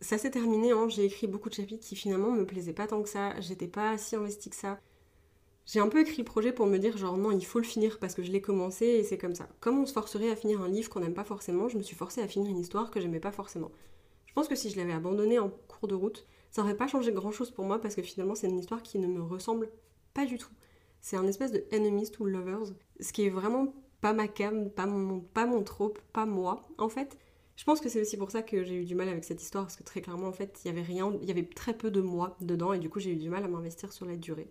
Ça 0.00 0.16
s'est 0.16 0.30
terminé, 0.30 0.72
hein. 0.72 0.88
j'ai 0.88 1.04
écrit 1.04 1.26
beaucoup 1.26 1.50
de 1.50 1.54
chapitres 1.54 1.86
qui 1.86 1.94
finalement 1.94 2.30
me 2.30 2.46
plaisaient 2.46 2.72
pas 2.72 2.86
tant 2.86 3.02
que 3.02 3.08
ça. 3.08 3.38
J'étais 3.40 3.68
pas 3.68 3.98
si 3.98 4.16
investie 4.16 4.48
que 4.50 4.56
ça. 4.56 4.80
J'ai 5.66 5.78
un 5.78 5.88
peu 5.88 6.00
écrit 6.00 6.18
le 6.18 6.24
projet 6.24 6.52
pour 6.52 6.66
me 6.66 6.78
dire 6.78 6.96
genre 6.96 7.16
non, 7.16 7.30
il 7.30 7.44
faut 7.44 7.58
le 7.58 7.64
finir 7.64 7.98
parce 7.98 8.14
que 8.14 8.22
je 8.22 8.32
l'ai 8.32 8.40
commencé 8.40 8.86
et 8.86 9.04
c'est 9.04 9.18
comme 9.18 9.34
ça. 9.34 9.48
Comme 9.60 9.78
on 9.78 9.86
se 9.86 9.92
forcerait 9.92 10.30
à 10.30 10.36
finir 10.36 10.62
un 10.62 10.68
livre 10.68 10.88
qu'on 10.88 11.00
n'aime 11.00 11.14
pas 11.14 11.22
forcément, 11.24 11.68
je 11.68 11.76
me 11.76 11.82
suis 11.82 11.94
forcée 11.94 12.22
à 12.22 12.28
finir 12.28 12.50
une 12.50 12.58
histoire 12.58 12.90
que 12.90 13.00
j'aimais 13.00 13.20
pas 13.20 13.30
forcément. 13.30 13.70
Je 14.26 14.32
pense 14.32 14.48
que 14.48 14.56
si 14.56 14.70
je 14.70 14.76
l'avais 14.78 14.92
abandonnée 14.92 15.38
en 15.38 15.50
cours 15.50 15.86
de 15.86 15.94
route, 15.94 16.26
ça 16.50 16.62
aurait 16.62 16.76
pas 16.76 16.88
changé 16.88 17.12
grand 17.12 17.30
chose 17.30 17.50
pour 17.50 17.66
moi 17.66 17.80
parce 17.80 17.94
que 17.94 18.02
finalement 18.02 18.34
c'est 18.34 18.48
une 18.48 18.58
histoire 18.58 18.82
qui 18.82 18.98
ne 18.98 19.06
me 19.06 19.20
ressemble 19.20 19.70
pas 20.14 20.24
du 20.24 20.38
tout. 20.38 20.50
C'est 21.00 21.16
un 21.16 21.26
espèce 21.26 21.52
de 21.52 21.64
enemies 21.72 22.10
to 22.10 22.26
lovers, 22.26 22.72
ce 23.00 23.12
qui 23.12 23.24
est 23.24 23.30
vraiment 23.30 23.74
pas 24.00 24.12
ma 24.12 24.28
cam, 24.28 24.70
pas 24.70 24.86
mon, 24.86 25.20
pas 25.20 25.46
trope, 25.62 26.00
pas 26.12 26.26
moi 26.26 26.62
en 26.78 26.88
fait. 26.88 27.18
Je 27.56 27.64
pense 27.64 27.80
que 27.80 27.88
c'est 27.88 28.00
aussi 28.00 28.16
pour 28.16 28.30
ça 28.30 28.42
que 28.42 28.64
j'ai 28.64 28.76
eu 28.76 28.84
du 28.84 28.94
mal 28.94 29.08
avec 29.08 29.24
cette 29.24 29.42
histoire 29.42 29.64
parce 29.64 29.76
que 29.76 29.82
très 29.82 30.00
clairement 30.00 30.28
en 30.28 30.32
fait 30.32 30.60
il 30.64 30.68
y 30.68 30.70
avait 30.70 30.82
rien, 30.82 31.12
il 31.20 31.28
y 31.28 31.30
avait 31.30 31.44
très 31.44 31.74
peu 31.74 31.90
de 31.90 32.00
moi 32.00 32.36
dedans 32.40 32.72
et 32.72 32.78
du 32.78 32.88
coup 32.88 33.00
j'ai 33.00 33.12
eu 33.12 33.16
du 33.16 33.28
mal 33.28 33.44
à 33.44 33.48
m'investir 33.48 33.92
sur 33.92 34.06
la 34.06 34.16
durée. 34.16 34.48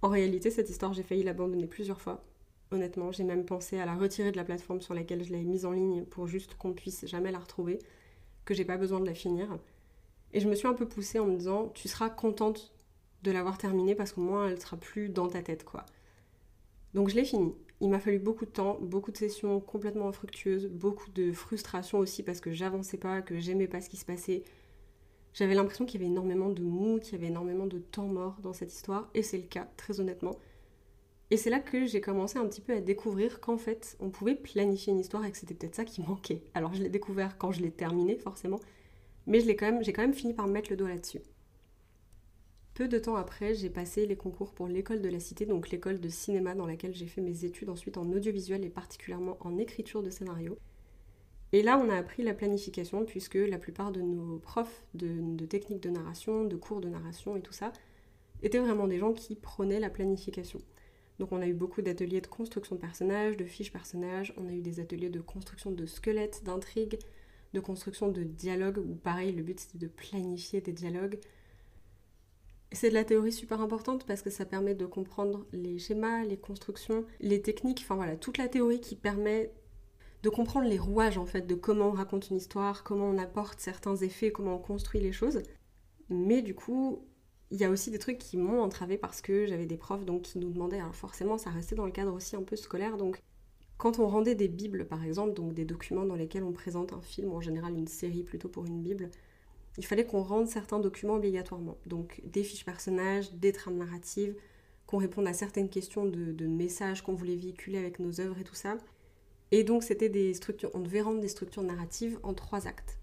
En 0.00 0.08
réalité, 0.08 0.50
cette 0.50 0.70
histoire, 0.70 0.92
j'ai 0.92 1.02
failli 1.02 1.24
l'abandonner 1.24 1.66
plusieurs 1.66 2.00
fois. 2.00 2.24
Honnêtement, 2.70 3.10
j'ai 3.10 3.24
même 3.24 3.44
pensé 3.44 3.78
à 3.80 3.86
la 3.86 3.96
retirer 3.96 4.30
de 4.30 4.36
la 4.36 4.44
plateforme 4.44 4.80
sur 4.80 4.94
laquelle 4.94 5.24
je 5.24 5.32
l'avais 5.32 5.44
mise 5.44 5.64
en 5.64 5.72
ligne 5.72 6.04
pour 6.04 6.28
juste 6.28 6.54
qu'on 6.54 6.72
puisse 6.72 7.06
jamais 7.06 7.32
la 7.32 7.40
retrouver, 7.40 7.78
que 8.44 8.54
j'ai 8.54 8.64
pas 8.64 8.76
besoin 8.76 9.00
de 9.00 9.06
la 9.06 9.14
finir. 9.14 9.58
Et 10.32 10.40
je 10.40 10.48
me 10.48 10.54
suis 10.54 10.68
un 10.68 10.74
peu 10.74 10.86
poussée 10.86 11.18
en 11.18 11.26
me 11.26 11.36
disant, 11.36 11.68
tu 11.74 11.88
seras 11.88 12.10
contente 12.10 12.72
de 13.22 13.30
l'avoir 13.30 13.58
terminée 13.58 13.94
parce 13.94 14.12
qu'au 14.12 14.20
moins 14.20 14.48
elle 14.48 14.60
sera 14.60 14.76
plus 14.76 15.08
dans 15.08 15.28
ta 15.28 15.42
tête, 15.42 15.64
quoi. 15.64 15.84
Donc 16.94 17.08
je 17.08 17.16
l'ai 17.16 17.24
fini. 17.24 17.54
Il 17.80 17.90
m'a 17.90 18.00
fallu 18.00 18.18
beaucoup 18.18 18.44
de 18.44 18.50
temps, 18.50 18.78
beaucoup 18.80 19.12
de 19.12 19.16
sessions 19.16 19.60
complètement 19.60 20.08
infructueuses, 20.08 20.66
beaucoup 20.66 21.10
de 21.10 21.32
frustration 21.32 21.98
aussi 21.98 22.22
parce 22.22 22.40
que 22.40 22.50
j'avançais 22.50 22.96
pas, 22.96 23.22
que 23.22 23.38
j'aimais 23.38 23.68
pas 23.68 23.80
ce 23.80 23.88
qui 23.88 23.96
se 23.96 24.04
passait, 24.04 24.42
j'avais 25.34 25.54
l'impression 25.54 25.86
qu'il 25.86 26.00
y 26.00 26.04
avait 26.04 26.10
énormément 26.10 26.48
de 26.48 26.62
mou, 26.62 26.98
qu'il 26.98 27.12
y 27.12 27.14
avait 27.14 27.28
énormément 27.28 27.66
de 27.66 27.78
temps 27.78 28.08
mort 28.08 28.38
dans 28.42 28.52
cette 28.52 28.72
histoire, 28.72 29.08
et 29.14 29.22
c'est 29.22 29.36
le 29.36 29.44
cas, 29.44 29.68
très 29.76 30.00
honnêtement. 30.00 30.36
Et 31.30 31.36
c'est 31.36 31.50
là 31.50 31.60
que 31.60 31.86
j'ai 31.86 32.00
commencé 32.00 32.38
un 32.38 32.46
petit 32.46 32.62
peu 32.62 32.72
à 32.72 32.80
découvrir 32.80 33.40
qu'en 33.40 33.58
fait, 33.58 33.96
on 34.00 34.10
pouvait 34.10 34.34
planifier 34.34 34.92
une 34.92 34.98
histoire 34.98 35.24
et 35.24 35.30
que 35.30 35.36
c'était 35.36 35.54
peut-être 35.54 35.76
ça 35.76 35.84
qui 35.84 36.00
manquait. 36.02 36.42
Alors 36.54 36.74
je 36.74 36.82
l'ai 36.82 36.88
découvert 36.88 37.38
quand 37.38 37.52
je 37.52 37.60
l'ai 37.60 37.70
terminé, 37.70 38.16
forcément, 38.16 38.58
mais 39.26 39.40
j'ai 39.40 39.54
quand, 39.54 39.80
quand 39.80 40.02
même 40.02 40.14
fini 40.14 40.34
par 40.34 40.48
mettre 40.48 40.70
le 40.70 40.76
doigt 40.76 40.88
là-dessus. 40.88 41.20
Peu 42.78 42.86
de 42.86 43.00
temps 43.00 43.16
après, 43.16 43.56
j'ai 43.56 43.70
passé 43.70 44.06
les 44.06 44.14
concours 44.14 44.52
pour 44.52 44.68
l'école 44.68 45.02
de 45.02 45.08
la 45.08 45.18
cité, 45.18 45.46
donc 45.46 45.70
l'école 45.70 45.98
de 45.98 46.08
cinéma 46.08 46.54
dans 46.54 46.64
laquelle 46.64 46.94
j'ai 46.94 47.08
fait 47.08 47.20
mes 47.20 47.44
études 47.44 47.70
ensuite 47.70 47.98
en 47.98 48.08
audiovisuel 48.12 48.64
et 48.64 48.68
particulièrement 48.68 49.36
en 49.40 49.58
écriture 49.58 50.00
de 50.00 50.10
scénario. 50.10 50.56
Et 51.50 51.62
là, 51.62 51.76
on 51.76 51.90
a 51.90 51.96
appris 51.96 52.22
la 52.22 52.34
planification, 52.34 53.04
puisque 53.04 53.34
la 53.34 53.58
plupart 53.58 53.90
de 53.90 54.00
nos 54.00 54.38
profs 54.38 54.84
de, 54.94 55.44
techniques 55.46 55.82
de 55.82 55.90
narration, 55.90 56.44
de 56.44 56.54
cours 56.54 56.80
de 56.80 56.88
narration 56.88 57.34
et 57.34 57.40
tout 57.40 57.52
ça, 57.52 57.72
étaient 58.44 58.60
vraiment 58.60 58.86
des 58.86 59.00
gens 59.00 59.12
qui 59.12 59.34
prenaient 59.34 59.80
la 59.80 59.90
planification. 59.90 60.60
Donc 61.18 61.32
on 61.32 61.42
a 61.42 61.48
eu 61.48 61.54
beaucoup 61.54 61.82
d'ateliers 61.82 62.20
de 62.20 62.28
construction 62.28 62.76
de 62.76 62.80
personnages, 62.80 63.36
de 63.36 63.44
fiches 63.44 63.72
personnages, 63.72 64.32
on 64.36 64.46
a 64.46 64.52
eu 64.52 64.60
des 64.60 64.78
ateliers 64.78 65.10
de 65.10 65.20
construction 65.20 65.72
de 65.72 65.84
squelettes, 65.84 66.44
d'intrigues, 66.44 67.00
de 67.54 67.58
construction 67.58 68.06
de 68.06 68.22
dialogues, 68.22 68.78
où 68.78 68.94
pareil, 68.94 69.32
le 69.32 69.42
but 69.42 69.58
c'était 69.58 69.78
de 69.78 69.88
planifier 69.88 70.60
des 70.60 70.72
dialogues. 70.72 71.18
C'est 72.72 72.90
de 72.90 72.94
la 72.94 73.04
théorie 73.04 73.32
super 73.32 73.60
importante 73.60 74.04
parce 74.06 74.20
que 74.20 74.30
ça 74.30 74.44
permet 74.44 74.74
de 74.74 74.84
comprendre 74.84 75.46
les 75.52 75.78
schémas, 75.78 76.24
les 76.24 76.36
constructions, 76.36 77.04
les 77.20 77.40
techniques, 77.40 77.80
enfin 77.82 77.96
voilà, 77.96 78.16
toute 78.16 78.36
la 78.36 78.48
théorie 78.48 78.80
qui 78.80 78.94
permet 78.94 79.52
de 80.22 80.28
comprendre 80.28 80.68
les 80.68 80.78
rouages 80.78 81.16
en 81.16 81.26
fait 81.26 81.46
de 81.46 81.54
comment 81.54 81.88
on 81.88 81.92
raconte 81.92 82.28
une 82.28 82.36
histoire, 82.36 82.84
comment 82.84 83.06
on 83.08 83.18
apporte 83.18 83.60
certains 83.60 83.96
effets, 83.96 84.32
comment 84.32 84.56
on 84.56 84.58
construit 84.58 85.00
les 85.00 85.12
choses. 85.12 85.42
Mais 86.10 86.42
du 86.42 86.54
coup, 86.54 87.06
il 87.50 87.58
y 87.58 87.64
a 87.64 87.70
aussi 87.70 87.90
des 87.90 87.98
trucs 87.98 88.18
qui 88.18 88.36
m'ont 88.36 88.60
entravé 88.60 88.98
parce 88.98 89.22
que 89.22 89.46
j'avais 89.46 89.66
des 89.66 89.76
profs 89.78 90.04
donc 90.04 90.22
qui 90.22 90.38
nous 90.38 90.50
demandaient, 90.50 90.80
alors 90.80 90.94
forcément 90.94 91.38
ça 91.38 91.50
restait 91.50 91.76
dans 91.76 91.86
le 91.86 91.92
cadre 91.92 92.12
aussi 92.12 92.36
un 92.36 92.42
peu 92.42 92.56
scolaire, 92.56 92.96
donc 92.98 93.22
quand 93.78 94.00
on 94.00 94.08
rendait 94.08 94.34
des 94.34 94.48
bibles 94.48 94.86
par 94.86 95.04
exemple, 95.04 95.34
donc 95.34 95.54
des 95.54 95.64
documents 95.64 96.04
dans 96.04 96.16
lesquels 96.16 96.42
on 96.42 96.52
présente 96.52 96.92
un 96.92 97.00
film, 97.00 97.32
en 97.32 97.40
général 97.40 97.74
une 97.78 97.86
série 97.86 98.24
plutôt 98.24 98.48
pour 98.48 98.66
une 98.66 98.82
bible, 98.82 99.10
il 99.78 99.86
fallait 99.86 100.04
qu'on 100.04 100.22
rende 100.22 100.48
certains 100.48 100.80
documents 100.80 101.14
obligatoirement. 101.14 101.78
Donc 101.86 102.20
des 102.24 102.42
fiches 102.42 102.64
personnages, 102.64 103.32
des 103.32 103.52
trames 103.52 103.76
narratives, 103.76 104.34
qu'on 104.86 104.98
réponde 104.98 105.28
à 105.28 105.32
certaines 105.32 105.68
questions 105.68 106.04
de, 106.04 106.46
messages 106.46 107.02
qu'on 107.02 107.14
voulait 107.14 107.36
véhiculer 107.36 107.78
avec 107.78 108.00
nos 108.00 108.20
œuvres 108.20 108.38
et 108.40 108.44
tout 108.44 108.56
ça. 108.56 108.76
Et 109.52 109.62
donc 109.62 109.84
c'était 109.84 110.08
des 110.08 110.34
structures, 110.34 110.70
on 110.74 110.80
devait 110.80 111.00
rendre 111.00 111.20
des 111.20 111.28
structures 111.28 111.62
narratives 111.62 112.18
en 112.24 112.34
trois 112.34 112.66
actes. 112.66 112.98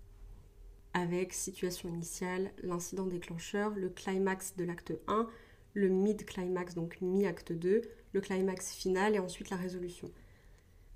Avec 0.94 1.34
situation 1.34 1.90
initiale, 1.90 2.52
l'incident 2.62 3.06
déclencheur, 3.06 3.74
le 3.76 3.90
climax 3.90 4.56
de 4.58 4.66
l'acte 4.66 4.94
1, 5.08 5.28
le 5.74 5.88
mid-climax, 5.90 6.76
donc 6.76 6.98
mi-acte 7.02 7.54
2, 7.54 7.82
le 8.14 8.22
climax 8.22 8.74
final 8.74 9.16
et 9.16 9.20
ensuite 9.20 9.50
la 9.50 9.58
résolution. 9.58 10.12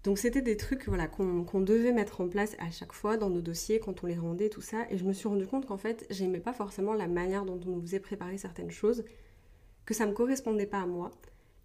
Donc 0.03 0.17
c'était 0.17 0.41
des 0.41 0.55
trucs 0.55 0.87
voilà, 0.87 1.07
qu'on 1.07 1.61
devait 1.61 1.91
mettre 1.91 2.21
en 2.21 2.29
place 2.29 2.55
à 2.59 2.71
chaque 2.71 2.93
fois 2.93 3.17
dans 3.17 3.29
nos 3.29 3.41
dossiers 3.41 3.79
quand 3.79 4.03
on 4.03 4.07
les 4.07 4.17
rendait, 4.17 4.49
tout 4.49 4.61
ça. 4.61 4.85
Et 4.89 4.97
je 4.97 5.03
me 5.03 5.11
suis 5.11 5.27
rendu 5.27 5.45
compte 5.45 5.65
qu'en 5.65 5.77
fait, 5.77 6.05
j'aimais 6.09 6.39
pas 6.39 6.53
forcément 6.53 6.93
la 6.93 7.07
manière 7.07 7.43
dont 7.43 7.59
on 7.65 7.71
nous 7.71 7.81
faisait 7.81 7.99
préparer 7.99 8.37
certaines 8.37 8.71
choses, 8.71 9.03
que 9.85 9.93
ça 9.93 10.05
me 10.05 10.13
correspondait 10.13 10.65
pas 10.65 10.79
à 10.79 10.85
moi. 10.85 11.11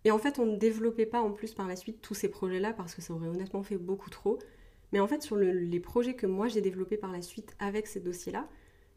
Et 0.05 0.11
en 0.11 0.19
fait, 0.19 0.39
on 0.39 0.47
ne 0.47 0.57
développait 0.57 1.07
pas 1.07 1.21
en 1.21 1.31
plus 1.31 1.55
par 1.55 1.69
la 1.69 1.77
suite 1.77 2.03
tous 2.03 2.15
ces 2.15 2.29
projets-là 2.29 2.73
parce 2.73 2.95
que 2.95 3.03
ça 3.03 3.15
aurait 3.15 3.29
honnêtement 3.29 3.63
fait 3.63 3.79
beaucoup 3.79 4.11
trop. 4.11 4.39
Mais 4.93 5.01
en 5.01 5.07
fait, 5.07 5.23
sur 5.23 5.37
les 5.37 5.81
projets 5.81 6.15
que 6.15 6.27
moi 6.27 6.49
j'ai 6.49 6.61
développés 6.61 6.97
par 6.97 7.13
la 7.13 7.23
suite 7.23 7.55
avec 7.59 7.87
ces 7.87 8.01
dossiers-là, 8.01 8.49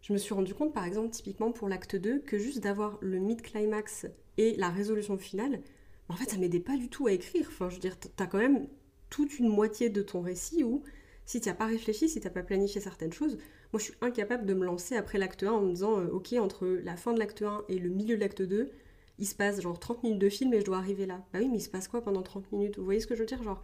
je 0.01 0.13
me 0.13 0.17
suis 0.17 0.34
rendu 0.34 0.53
compte, 0.53 0.74
par 0.74 0.86
exemple, 0.86 1.10
typiquement 1.10 1.51
pour 1.51 1.70
l'acte 1.70 1.96
2, 1.96 2.20
que 2.20 2.38
juste 2.38 2.60
d'avoir 2.60 2.98
le 3.01 3.20
mid-climax 3.20 4.08
et 4.38 4.56
la 4.58 4.70
résolution 4.70 5.17
finale, 5.17 5.62
en 6.10 6.15
fait, 6.15 6.29
ça 6.29 6.38
m'aidait 6.38 6.60
pas 6.60 6.77
du 6.77 6.89
tout 6.89 7.08
à 7.08 7.12
écrire. 7.12 7.48
Enfin, 7.50 7.70
je 7.70 7.75
veux 7.75 7.82
dire, 7.82 7.98
t'as 8.00 8.27
quand 8.27 8.38
même 8.38 8.67
toute 9.09 9.39
une 9.39 9.47
moitié 9.47 9.89
de 9.89 10.01
ton 10.01 10.21
récit 10.21 10.63
où, 10.63 10.83
si 11.25 11.41
tu 11.41 11.49
n'as 11.49 11.55
pas 11.55 11.65
réfléchi, 11.65 12.09
si 12.09 12.19
tu 12.19 12.27
n'as 12.27 12.33
pas 12.33 12.43
planifié 12.43 12.81
certaines 12.81 13.13
choses, 13.13 13.37
moi 13.73 13.79
je 13.79 13.85
suis 13.85 13.93
incapable 14.01 14.45
de 14.45 14.53
me 14.53 14.65
lancer 14.65 14.95
après 14.95 15.17
l'acte 15.17 15.43
1 15.43 15.51
en 15.51 15.61
me 15.61 15.71
disant, 15.73 15.99
euh, 15.99 16.07
ok, 16.09 16.33
entre 16.33 16.67
la 16.67 16.95
fin 16.95 17.13
de 17.13 17.19
l'acte 17.19 17.41
1 17.41 17.65
et 17.69 17.79
le 17.79 17.89
milieu 17.89 18.15
de 18.15 18.21
l'acte 18.21 18.41
2, 18.41 18.71
il 19.19 19.25
se 19.27 19.35
passe 19.35 19.61
genre 19.61 19.79
30 19.79 20.03
minutes 20.03 20.19
de 20.19 20.29
film 20.29 20.53
et 20.53 20.59
je 20.59 20.65
dois 20.65 20.77
arriver 20.77 21.05
là. 21.05 21.25
Bah 21.33 21.39
oui, 21.39 21.49
mais 21.49 21.57
il 21.57 21.61
se 21.61 21.69
passe 21.69 21.87
quoi 21.87 22.01
pendant 22.01 22.21
30 22.21 22.51
minutes? 22.51 22.77
Vous 22.77 22.85
voyez 22.85 22.99
ce 22.99 23.07
que 23.07 23.15
je 23.15 23.21
veux 23.21 23.25
dire? 23.25 23.41
Genre, 23.43 23.61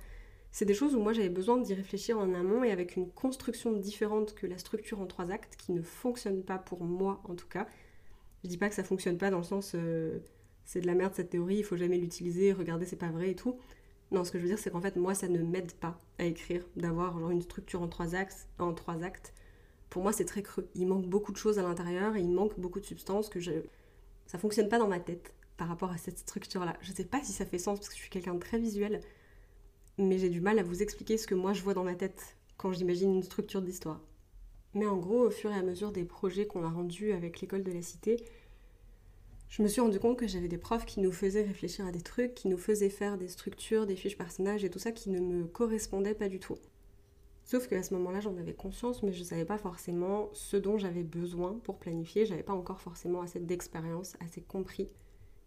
c'est 0.51 0.65
des 0.65 0.73
choses 0.75 0.95
où 0.95 0.99
moi 0.99 1.13
j'avais 1.13 1.29
besoin 1.29 1.57
d'y 1.57 1.73
réfléchir 1.73 2.17
en 2.19 2.33
amont 2.33 2.63
et 2.63 2.71
avec 2.71 2.95
une 2.95 3.09
construction 3.09 3.73
différente 3.73 4.35
que 4.35 4.47
la 4.47 4.57
structure 4.57 5.01
en 5.01 5.07
trois 5.07 5.31
actes 5.31 5.55
qui 5.57 5.71
ne 5.71 5.81
fonctionne 5.81 6.43
pas 6.43 6.59
pour 6.59 6.83
moi 6.83 7.21
en 7.25 7.35
tout 7.35 7.47
cas. 7.47 7.67
Je 8.43 8.49
dis 8.49 8.57
pas 8.57 8.69
que 8.69 8.75
ça 8.75 8.83
fonctionne 8.83 9.17
pas 9.17 9.31
dans 9.31 9.39
le 9.39 9.43
sens 9.43 9.73
euh, 9.75 10.19
c'est 10.65 10.81
de 10.81 10.87
la 10.87 10.95
merde 10.95 11.13
cette 11.15 11.31
théorie, 11.31 11.57
il 11.57 11.63
faut 11.63 11.75
jamais 11.77 11.97
l'utiliser, 11.97 12.53
regardez 12.53 12.85
c'est 12.85 12.97
pas 12.97 13.09
vrai 13.09 13.31
et 13.31 13.35
tout. 13.35 13.57
Non, 14.13 14.23
ce 14.23 14.31
que 14.31 14.37
je 14.37 14.43
veux 14.43 14.49
dire 14.49 14.59
c'est 14.59 14.69
qu'en 14.69 14.81
fait 14.81 14.95
moi 14.95 15.15
ça 15.15 15.27
ne 15.27 15.39
m'aide 15.39 15.73
pas 15.73 15.99
à 16.19 16.25
écrire, 16.25 16.63
d'avoir 16.75 17.29
une 17.31 17.41
structure 17.41 17.81
en 17.81 17.87
trois 17.87 18.15
actes, 18.15 18.47
en 18.59 18.73
trois 18.73 19.03
actes. 19.03 19.33
Pour 19.89 20.03
moi 20.03 20.13
c'est 20.13 20.25
très 20.25 20.43
creux. 20.43 20.69
Il 20.75 20.87
manque 20.87 21.07
beaucoup 21.07 21.31
de 21.31 21.37
choses 21.37 21.59
à 21.59 21.63
l'intérieur 21.63 22.15
et 22.15 22.21
il 22.21 22.31
manque 22.31 22.59
beaucoup 22.59 22.79
de 22.79 22.85
substances 22.85 23.29
que 23.29 23.39
je 23.39 23.51
ça 24.27 24.37
fonctionne 24.37 24.69
pas 24.69 24.79
dans 24.79 24.87
ma 24.87 24.99
tête 24.99 25.33
par 25.57 25.67
rapport 25.67 25.91
à 25.91 25.97
cette 25.97 26.19
structure 26.19 26.63
là. 26.63 26.77
Je 26.81 26.91
sais 26.93 27.05
pas 27.05 27.21
si 27.23 27.33
ça 27.33 27.45
fait 27.45 27.57
sens 27.57 27.79
parce 27.79 27.89
que 27.89 27.95
je 27.95 28.01
suis 28.01 28.09
quelqu'un 28.09 28.35
de 28.35 28.39
très 28.39 28.59
visuel 28.59 29.01
mais 29.97 30.17
j'ai 30.17 30.29
du 30.29 30.41
mal 30.41 30.59
à 30.59 30.63
vous 30.63 30.81
expliquer 30.81 31.17
ce 31.17 31.27
que 31.27 31.35
moi 31.35 31.53
je 31.53 31.61
vois 31.61 31.73
dans 31.73 31.83
ma 31.83 31.95
tête 31.95 32.37
quand 32.57 32.71
j'imagine 32.71 33.15
une 33.15 33.23
structure 33.23 33.61
d'histoire. 33.61 34.01
Mais 34.73 34.87
en 34.87 34.97
gros, 34.97 35.27
au 35.27 35.29
fur 35.29 35.51
et 35.51 35.55
à 35.55 35.61
mesure 35.61 35.91
des 35.91 36.03
projets 36.03 36.47
qu'on 36.47 36.63
a 36.63 36.69
rendus 36.69 37.11
avec 37.13 37.41
l'école 37.41 37.63
de 37.63 37.71
la 37.71 37.81
cité, 37.83 38.23
je 39.53 39.61
me 39.61 39.67
suis 39.67 39.81
rendu 39.81 39.99
compte 39.99 40.17
que 40.17 40.27
j'avais 40.27 40.47
des 40.47 40.57
profs 40.57 40.87
qui 40.87 40.99
nous 40.99 41.11
faisaient 41.11 41.43
réfléchir 41.43 41.85
à 41.85 41.91
des 41.91 42.01
trucs, 42.01 42.33
qui 42.33 42.47
nous 42.47 42.57
faisaient 42.57 42.89
faire 42.89 43.19
des 43.19 43.27
structures, 43.27 43.85
des 43.85 43.95
fiches 43.95 44.17
personnages 44.17 44.63
et 44.63 44.69
tout 44.71 44.79
ça 44.79 44.91
qui 44.91 45.11
ne 45.11 45.19
me 45.19 45.45
correspondaient 45.45 46.15
pas 46.15 46.27
du 46.27 46.39
tout. 46.39 46.57
Sauf 47.43 47.67
qu'à 47.67 47.83
ce 47.83 47.93
moment-là, 47.93 48.19
j'en 48.19 48.35
avais 48.37 48.55
conscience, 48.55 49.03
mais 49.03 49.13
je 49.13 49.19
ne 49.19 49.25
savais 49.25 49.45
pas 49.45 49.59
forcément 49.59 50.31
ce 50.33 50.57
dont 50.57 50.79
j'avais 50.79 51.03
besoin 51.03 51.59
pour 51.63 51.77
planifier. 51.77 52.25
J'avais 52.25 52.41
pas 52.41 52.53
encore 52.53 52.81
forcément 52.81 53.21
assez 53.21 53.39
d'expérience, 53.39 54.15
assez 54.25 54.41
compris. 54.41 54.89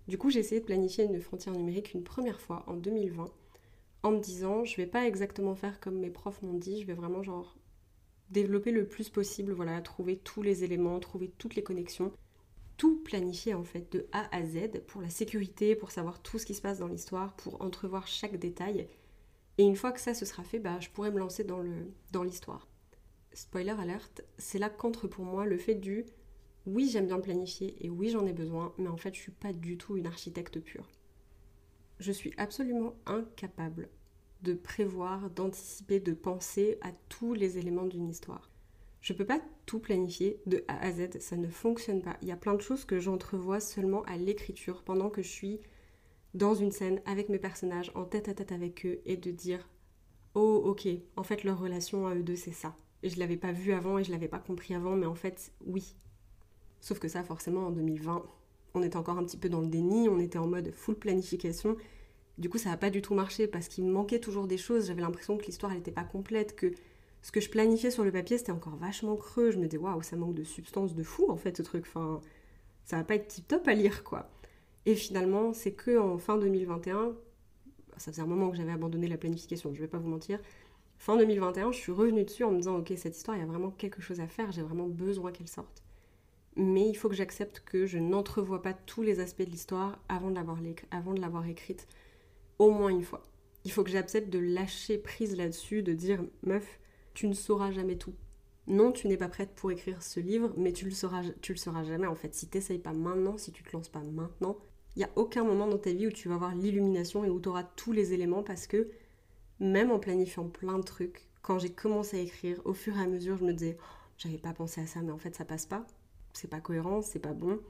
Du 0.06 0.18
coup, 0.18 0.30
j'ai 0.30 0.38
essayé 0.38 0.60
de 0.60 0.66
planifier 0.66 1.02
une 1.02 1.20
frontière 1.20 1.56
numérique 1.56 1.92
une 1.92 2.04
première 2.04 2.40
fois 2.40 2.62
en 2.68 2.74
2020 2.74 3.24
en 4.04 4.10
me 4.12 4.20
disant 4.20 4.64
je 4.64 4.76
vais 4.76 4.86
pas 4.86 5.04
exactement 5.08 5.56
faire 5.56 5.80
comme 5.80 5.98
mes 5.98 6.10
profs 6.10 6.42
m'ont 6.42 6.54
dit, 6.54 6.80
je 6.80 6.86
vais 6.86 6.94
vraiment 6.94 7.24
genre 7.24 7.56
développer 8.30 8.70
le 8.70 8.86
plus 8.86 9.08
possible, 9.08 9.52
voilà, 9.52 9.80
trouver 9.80 10.16
tous 10.16 10.42
les 10.42 10.62
éléments, 10.62 11.00
trouver 11.00 11.32
toutes 11.38 11.56
les 11.56 11.64
connexions, 11.64 12.12
tout 12.76 13.02
planifier 13.02 13.54
en 13.54 13.64
fait 13.64 13.90
de 13.92 14.06
A 14.12 14.34
à 14.36 14.44
Z 14.44 14.82
pour 14.86 15.00
la 15.00 15.10
sécurité, 15.10 15.74
pour 15.74 15.90
savoir 15.90 16.20
tout 16.20 16.38
ce 16.38 16.46
qui 16.46 16.54
se 16.54 16.62
passe 16.62 16.78
dans 16.78 16.88
l'histoire, 16.88 17.34
pour 17.36 17.62
entrevoir 17.62 18.06
chaque 18.06 18.36
détail. 18.36 18.88
Et 19.58 19.64
une 19.64 19.76
fois 19.76 19.92
que 19.92 20.00
ça 20.00 20.14
se 20.14 20.24
sera 20.24 20.42
fait, 20.42 20.58
bah, 20.58 20.78
je 20.80 20.90
pourrais 20.90 21.10
me 21.10 21.18
lancer 21.18 21.44
dans 21.44 22.22
l'histoire. 22.22 22.68
Spoiler 23.32 23.74
alerte, 23.78 24.22
c'est 24.38 24.58
là 24.58 24.70
qu'entre 24.70 25.08
pour 25.08 25.24
moi 25.24 25.46
le 25.46 25.58
fait 25.58 25.74
du 25.74 26.04
oui 26.66 26.88
j'aime 26.90 27.06
bien 27.06 27.20
planifier 27.20 27.76
et 27.84 27.90
oui 27.90 28.10
j'en 28.10 28.26
ai 28.26 28.32
besoin, 28.32 28.74
mais 28.78 28.88
en 28.88 28.96
fait 28.96 29.14
je 29.14 29.20
suis 29.20 29.32
pas 29.32 29.52
du 29.52 29.78
tout 29.78 29.96
une 29.96 30.06
architecte 30.06 30.58
pure 30.58 30.88
je 31.98 32.12
suis 32.12 32.32
absolument 32.36 32.94
incapable 33.06 33.88
de 34.42 34.54
prévoir, 34.54 35.30
d'anticiper, 35.30 36.00
de 36.00 36.12
penser 36.12 36.78
à 36.82 36.92
tous 37.08 37.34
les 37.34 37.58
éléments 37.58 37.86
d'une 37.86 38.08
histoire. 38.08 38.50
Je 39.06 39.12
ne 39.12 39.18
peux 39.18 39.24
pas 39.24 39.40
tout 39.66 39.78
planifier 39.78 40.42
de 40.46 40.64
A 40.66 40.84
à 40.84 40.90
Z, 40.90 41.20
ça 41.20 41.36
ne 41.36 41.46
fonctionne 41.46 42.02
pas. 42.02 42.16
Il 42.22 42.28
y 42.28 42.32
a 42.32 42.36
plein 42.36 42.54
de 42.54 42.60
choses 42.60 42.84
que 42.84 42.98
j'entrevois 42.98 43.60
seulement 43.60 44.02
à 44.02 44.16
l'écriture 44.16 44.82
pendant 44.82 45.10
que 45.10 45.22
je 45.22 45.28
suis 45.28 45.60
dans 46.34 46.56
une 46.56 46.72
scène 46.72 47.00
avec 47.06 47.28
mes 47.28 47.38
personnages, 47.38 47.92
en 47.94 48.04
tête 48.04 48.28
à 48.28 48.34
tête 48.34 48.50
avec 48.50 48.84
eux, 48.84 48.98
et 49.06 49.16
de 49.16 49.30
dire 49.30 49.68
Oh, 50.34 50.60
ok, 50.64 50.88
en 51.14 51.22
fait, 51.22 51.44
leur 51.44 51.60
relation 51.60 52.08
à 52.08 52.16
eux 52.16 52.24
deux, 52.24 52.34
c'est 52.34 52.50
ça. 52.50 52.74
Et 53.04 53.08
je 53.08 53.20
l'avais 53.20 53.36
pas 53.36 53.52
vu 53.52 53.72
avant 53.72 53.96
et 53.96 54.02
je 54.02 54.10
l'avais 54.10 54.26
pas 54.26 54.40
compris 54.40 54.74
avant, 54.74 54.96
mais 54.96 55.06
en 55.06 55.14
fait, 55.14 55.52
oui. 55.64 55.94
Sauf 56.80 56.98
que 56.98 57.06
ça, 57.06 57.22
forcément, 57.22 57.68
en 57.68 57.70
2020, 57.70 58.26
on 58.74 58.82
était 58.82 58.96
encore 58.96 59.18
un 59.18 59.24
petit 59.24 59.38
peu 59.38 59.48
dans 59.48 59.60
le 59.60 59.68
déni, 59.68 60.08
on 60.08 60.18
était 60.18 60.38
en 60.38 60.48
mode 60.48 60.72
full 60.72 60.96
planification. 60.96 61.76
Du 62.38 62.48
coup, 62.48 62.58
ça 62.58 62.70
n'a 62.70 62.76
pas 62.76 62.90
du 62.90 63.02
tout 63.02 63.14
marché 63.14 63.46
parce 63.46 63.68
qu'il 63.68 63.86
manquait 63.86 64.18
toujours 64.18 64.48
des 64.48 64.58
choses. 64.58 64.88
J'avais 64.88 65.02
l'impression 65.02 65.38
que 65.38 65.46
l'histoire 65.46 65.72
n'était 65.72 65.92
pas 65.92 66.02
complète, 66.02 66.56
que 66.56 66.72
ce 67.26 67.32
que 67.32 67.40
je 67.40 67.50
planifiais 67.50 67.90
sur 67.90 68.04
le 68.04 68.12
papier 68.12 68.38
c'était 68.38 68.52
encore 68.52 68.76
vachement 68.76 69.16
creux. 69.16 69.50
Je 69.50 69.58
me 69.58 69.66
disais 69.66 69.82
waouh, 69.82 70.00
ça 70.00 70.14
manque 70.14 70.36
de 70.36 70.44
substance 70.44 70.94
de 70.94 71.02
fou 71.02 71.28
en 71.28 71.36
fait 71.36 71.56
ce 71.56 71.62
truc. 71.64 71.84
Enfin, 71.88 72.20
ça 72.84 72.98
va 72.98 73.02
pas 73.02 73.16
être 73.16 73.26
tip 73.26 73.48
top 73.48 73.66
à 73.66 73.74
lire 73.74 74.04
quoi. 74.04 74.30
Et 74.84 74.94
finalement, 74.94 75.52
c'est 75.52 75.72
que 75.72 75.98
en 75.98 76.18
fin 76.18 76.38
2021, 76.38 77.16
ça 77.96 78.12
faisait 78.12 78.22
un 78.22 78.26
moment 78.26 78.48
que 78.52 78.56
j'avais 78.56 78.70
abandonné 78.70 79.08
la 79.08 79.16
planification, 79.16 79.74
je 79.74 79.80
vais 79.80 79.88
pas 79.88 79.98
vous 79.98 80.08
mentir. 80.08 80.38
Fin 80.98 81.16
2021, 81.16 81.72
je 81.72 81.78
suis 81.78 81.90
revenue 81.90 82.22
dessus 82.22 82.44
en 82.44 82.52
me 82.52 82.58
disant 82.58 82.76
ok, 82.76 82.92
cette 82.96 83.16
histoire, 83.16 83.36
il 83.36 83.40
y 83.40 83.42
a 83.42 83.46
vraiment 83.46 83.72
quelque 83.72 84.00
chose 84.00 84.20
à 84.20 84.28
faire, 84.28 84.52
j'ai 84.52 84.62
vraiment 84.62 84.86
besoin 84.86 85.32
qu'elle 85.32 85.48
sorte 85.48 85.82
mais 86.58 86.88
il 86.88 86.94
faut 86.94 87.10
que 87.10 87.14
j'accepte 87.14 87.60
que 87.66 87.84
je 87.84 87.98
n'entrevois 87.98 88.62
pas 88.62 88.72
tous 88.72 89.02
les 89.02 89.20
aspects 89.20 89.42
de 89.42 89.50
l'histoire 89.50 89.98
avant 90.08 90.30
de 90.30 91.20
l'avoir 91.20 91.46
écrite 91.46 91.86
au 92.58 92.70
moins 92.70 92.88
une 92.88 93.02
fois. 93.02 93.22
Il 93.64 93.72
faut 93.72 93.84
que 93.84 93.90
j'accepte 93.90 94.30
de 94.30 94.38
lâcher 94.38 94.96
prise 94.96 95.36
là-dessus, 95.36 95.82
de 95.82 95.92
dire 95.92 96.24
meuf, 96.44 96.78
tu 97.16 97.26
ne 97.26 97.32
sauras 97.34 97.72
jamais 97.72 97.96
tout. 97.96 98.14
Non, 98.68 98.92
tu 98.92 99.08
n'es 99.08 99.16
pas 99.16 99.28
prête 99.28 99.54
pour 99.56 99.70
écrire 99.70 100.02
ce 100.02 100.20
livre, 100.20 100.52
mais 100.56 100.72
tu 100.72 100.84
le 100.84 100.92
sauras, 100.92 101.22
tu 101.40 101.52
le 101.52 101.58
sauras 101.58 101.84
jamais 101.84 102.06
en 102.06 102.14
fait. 102.14 102.34
Si 102.34 102.48
tu 102.48 102.56
n'essayes 102.56 102.78
pas 102.78 102.92
maintenant, 102.92 103.38
si 103.38 103.50
tu 103.50 103.64
te 103.64 103.72
lances 103.72 103.88
pas 103.88 104.02
maintenant, 104.02 104.56
il 104.94 105.00
n'y 105.00 105.04
a 105.04 105.10
aucun 105.16 105.44
moment 105.44 105.66
dans 105.66 105.78
ta 105.78 105.92
vie 105.92 106.06
où 106.06 106.12
tu 106.12 106.28
vas 106.28 106.36
avoir 106.36 106.54
l'illumination 106.54 107.24
et 107.24 107.30
où 107.30 107.40
tu 107.40 107.48
auras 107.48 107.64
tous 107.64 107.92
les 107.92 108.12
éléments 108.12 108.42
parce 108.42 108.68
que 108.68 108.90
même 109.60 109.90
en 109.90 109.98
planifiant 109.98 110.48
plein 110.48 110.78
de 110.78 110.84
trucs, 110.84 111.28
quand 111.42 111.58
j'ai 111.58 111.70
commencé 111.70 112.18
à 112.18 112.20
écrire, 112.20 112.60
au 112.64 112.74
fur 112.74 112.96
et 112.96 113.02
à 113.02 113.06
mesure, 113.06 113.36
je 113.36 113.44
me 113.44 113.52
disais, 113.52 113.76
oh, 113.80 113.84
j'avais 114.18 114.38
pas 114.38 114.52
pensé 114.52 114.80
à 114.80 114.86
ça, 114.86 115.02
mais 115.02 115.12
en 115.12 115.18
fait 115.18 115.34
ça 115.34 115.44
passe 115.44 115.66
pas 115.66 115.86
c'est 116.36 116.48
pas 116.48 116.60
cohérent, 116.60 117.02
c'est 117.02 117.18
pas 117.18 117.32
bon. 117.32 117.60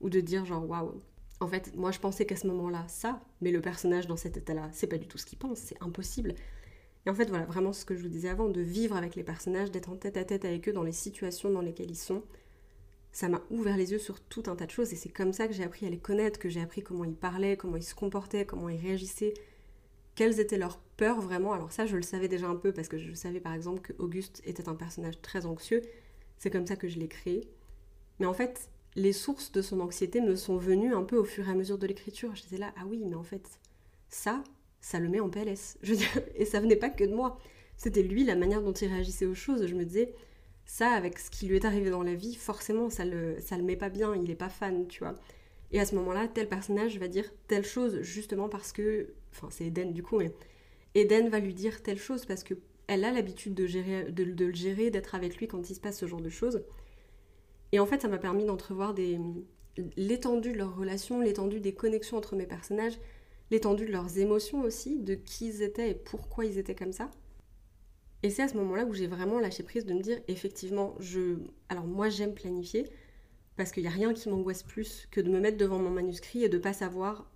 Ou 0.00 0.08
de 0.08 0.20
dire 0.20 0.44
genre 0.44 0.68
waouh, 0.68 0.94
en 1.40 1.46
fait, 1.46 1.74
moi 1.76 1.90
je 1.90 1.98
pensais 1.98 2.26
qu'à 2.26 2.36
ce 2.36 2.46
moment-là, 2.46 2.84
ça, 2.88 3.20
mais 3.40 3.50
le 3.50 3.60
personnage 3.60 4.06
dans 4.06 4.16
cet 4.16 4.36
état-là, 4.36 4.70
c'est 4.72 4.86
pas 4.86 4.98
du 4.98 5.06
tout 5.06 5.18
ce 5.18 5.26
qu'il 5.26 5.38
pense, 5.38 5.58
c'est 5.58 5.82
impossible. 5.82 6.34
Et 7.06 7.10
en 7.10 7.14
fait, 7.14 7.28
voilà, 7.28 7.46
vraiment 7.46 7.72
ce 7.72 7.84
que 7.84 7.96
je 7.96 8.02
vous 8.02 8.08
disais 8.08 8.28
avant, 8.28 8.48
de 8.48 8.60
vivre 8.60 8.96
avec 8.96 9.14
les 9.14 9.24
personnages, 9.24 9.70
d'être 9.70 9.90
en 9.90 9.96
tête 9.96 10.16
à 10.16 10.24
tête 10.24 10.44
avec 10.44 10.68
eux 10.68 10.72
dans 10.72 10.82
les 10.82 10.92
situations 10.92 11.50
dans 11.50 11.62
lesquelles 11.62 11.90
ils 11.90 11.96
sont, 11.96 12.22
ça 13.12 13.28
m'a 13.28 13.42
ouvert 13.50 13.76
les 13.76 13.92
yeux 13.92 13.98
sur 13.98 14.20
tout 14.20 14.44
un 14.46 14.56
tas 14.56 14.66
de 14.66 14.70
choses 14.70 14.92
et 14.92 14.96
c'est 14.96 15.08
comme 15.08 15.32
ça 15.32 15.48
que 15.48 15.54
j'ai 15.54 15.64
appris 15.64 15.86
à 15.86 15.90
les 15.90 15.98
connaître, 15.98 16.38
que 16.38 16.48
j'ai 16.48 16.60
appris 16.60 16.82
comment 16.82 17.04
ils 17.04 17.14
parlaient, 17.14 17.56
comment 17.56 17.76
ils 17.76 17.82
se 17.82 17.94
comportaient, 17.94 18.46
comment 18.46 18.68
ils 18.68 18.80
réagissaient, 18.80 19.34
quelles 20.14 20.38
étaient 20.38 20.58
leurs 20.58 20.78
peurs 20.96 21.20
vraiment. 21.20 21.52
Alors 21.52 21.72
ça, 21.72 21.86
je 21.86 21.96
le 21.96 22.02
savais 22.02 22.28
déjà 22.28 22.46
un 22.46 22.56
peu 22.56 22.72
parce 22.72 22.88
que 22.88 22.98
je 22.98 23.12
savais 23.14 23.40
par 23.40 23.54
exemple 23.54 23.80
que 23.80 23.92
Auguste 23.98 24.42
était 24.44 24.68
un 24.68 24.74
personnage 24.74 25.20
très 25.22 25.46
anxieux. 25.46 25.82
C'est 26.38 26.50
comme 26.50 26.66
ça 26.66 26.76
que 26.76 26.88
je 26.88 26.98
l'ai 26.98 27.08
créé. 27.08 27.48
Mais 28.18 28.26
en 28.26 28.34
fait, 28.34 28.70
les 28.96 29.12
sources 29.12 29.50
de 29.52 29.62
son 29.62 29.80
anxiété 29.80 30.20
me 30.20 30.36
sont 30.36 30.56
venues 30.56 30.94
un 30.94 31.02
peu 31.02 31.16
au 31.16 31.24
fur 31.24 31.48
et 31.48 31.50
à 31.50 31.54
mesure 31.54 31.78
de 31.78 31.86
l'écriture. 31.86 32.34
J'étais 32.34 32.58
là, 32.58 32.72
ah 32.76 32.84
oui, 32.86 33.02
mais 33.06 33.16
en 33.16 33.22
fait, 33.22 33.58
ça, 34.08 34.42
ça 34.80 34.98
le 34.98 35.08
met 35.08 35.20
en 35.20 35.28
PLS. 35.28 35.78
Je 35.82 35.92
veux 35.92 35.98
dire, 35.98 36.20
et 36.34 36.44
ça 36.44 36.60
venait 36.60 36.76
pas 36.76 36.90
que 36.90 37.04
de 37.04 37.14
moi. 37.14 37.38
C'était 37.76 38.02
lui, 38.02 38.24
la 38.24 38.36
manière 38.36 38.62
dont 38.62 38.72
il 38.72 38.88
réagissait 38.88 39.26
aux 39.26 39.34
choses. 39.34 39.66
Je 39.66 39.74
me 39.74 39.84
disais, 39.84 40.14
ça, 40.66 40.90
avec 40.90 41.18
ce 41.18 41.30
qui 41.30 41.46
lui 41.46 41.56
est 41.56 41.64
arrivé 41.64 41.90
dans 41.90 42.02
la 42.02 42.14
vie, 42.14 42.34
forcément, 42.34 42.90
ça 42.90 43.04
le, 43.04 43.36
ça 43.40 43.56
le 43.56 43.62
met 43.62 43.76
pas 43.76 43.88
bien. 43.88 44.14
Il 44.14 44.30
est 44.30 44.36
pas 44.36 44.48
fan, 44.50 44.86
tu 44.86 45.00
vois. 45.00 45.14
Et 45.72 45.80
à 45.80 45.86
ce 45.86 45.94
moment-là, 45.94 46.28
tel 46.28 46.48
personnage 46.48 46.98
va 46.98 47.08
dire 47.08 47.24
telle 47.46 47.64
chose 47.64 48.00
justement 48.02 48.48
parce 48.48 48.72
que, 48.72 49.14
enfin, 49.32 49.48
c'est 49.50 49.66
Eden 49.66 49.92
du 49.92 50.02
coup, 50.02 50.18
mais 50.18 50.32
Eden 50.94 51.28
va 51.28 51.38
lui 51.38 51.54
dire 51.54 51.82
telle 51.82 51.98
chose 51.98 52.26
parce 52.26 52.42
que 52.42 52.54
elle 52.88 53.04
a 53.04 53.12
l'habitude 53.12 53.54
de, 53.54 53.66
gérer, 53.66 54.10
de 54.10 54.24
le 54.24 54.52
gérer, 54.52 54.90
d'être 54.90 55.14
avec 55.14 55.36
lui 55.36 55.46
quand 55.46 55.70
il 55.70 55.76
se 55.76 55.80
passe 55.80 55.98
ce 55.98 56.06
genre 56.06 56.20
de 56.20 56.28
choses. 56.28 56.64
Et 57.70 57.78
en 57.78 57.86
fait, 57.86 58.02
ça 58.02 58.08
m'a 58.08 58.18
permis 58.18 58.44
d'entrevoir 58.44 58.96
l'étendue 59.96 60.52
de 60.52 60.58
leurs 60.58 60.76
relations, 60.76 61.20
l'étendue 61.20 61.60
des 61.60 61.72
connexions 61.72 62.16
entre 62.16 62.34
mes 62.34 62.46
personnages, 62.46 62.98
l'étendue 63.50 63.86
de 63.86 63.92
leurs 63.92 64.18
émotions 64.18 64.62
aussi, 64.62 64.98
de 64.98 65.14
qui 65.14 65.48
ils 65.48 65.62
étaient 65.62 65.90
et 65.90 65.94
pourquoi 65.94 66.44
ils 66.44 66.58
étaient 66.58 66.74
comme 66.74 66.92
ça. 66.92 67.10
Et 68.22 68.30
c'est 68.30 68.42
à 68.42 68.48
ce 68.48 68.56
moment-là 68.56 68.84
où 68.84 68.92
j'ai 68.92 69.06
vraiment 69.06 69.40
lâché 69.40 69.62
prise 69.62 69.86
de 69.86 69.94
me 69.94 70.00
dire, 70.00 70.20
effectivement, 70.28 70.94
je... 70.98 71.38
Alors 71.68 71.86
moi 71.86 72.08
j'aime 72.08 72.34
planifier, 72.34 72.86
parce 73.56 73.72
qu'il 73.72 73.82
n'y 73.82 73.88
a 73.88 73.92
rien 73.92 74.12
qui 74.12 74.28
m'angoisse 74.28 74.62
plus 74.62 75.08
que 75.10 75.20
de 75.20 75.30
me 75.30 75.40
mettre 75.40 75.56
devant 75.56 75.78
mon 75.78 75.90
manuscrit 75.90 76.44
et 76.44 76.48
de 76.48 76.58
pas 76.58 76.72
savoir 76.72 77.30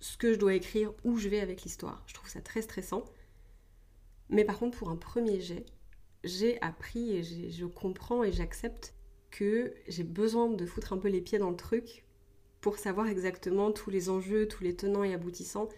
ce 0.00 0.16
que 0.16 0.32
je 0.32 0.38
dois 0.38 0.54
écrire, 0.54 0.92
où 1.04 1.16
je 1.18 1.28
vais 1.28 1.40
avec 1.40 1.62
l'histoire. 1.62 2.02
Je 2.06 2.14
trouve 2.14 2.28
ça 2.28 2.40
très 2.40 2.62
stressant. 2.62 3.04
Mais 4.28 4.44
par 4.44 4.58
contre, 4.58 4.78
pour 4.78 4.88
un 4.88 4.96
premier 4.96 5.40
jet, 5.40 5.66
j'ai 6.24 6.60
appris 6.62 7.16
et 7.16 7.22
je 7.22 7.66
comprends 7.66 8.24
et 8.24 8.32
j'accepte 8.32 8.94
que 9.30 9.74
j'ai 9.88 10.04
besoin 10.04 10.48
de 10.48 10.66
foutre 10.66 10.92
un 10.92 10.98
peu 10.98 11.08
les 11.08 11.20
pieds 11.20 11.38
dans 11.38 11.50
le 11.50 11.56
truc 11.56 12.04
pour 12.60 12.78
savoir 12.78 13.06
exactement 13.06 13.72
tous 13.72 13.90
les 13.90 14.10
enjeux, 14.10 14.46
tous 14.46 14.62
les 14.62 14.76
tenants 14.76 15.04
et 15.04 15.14
aboutissants. 15.14 15.68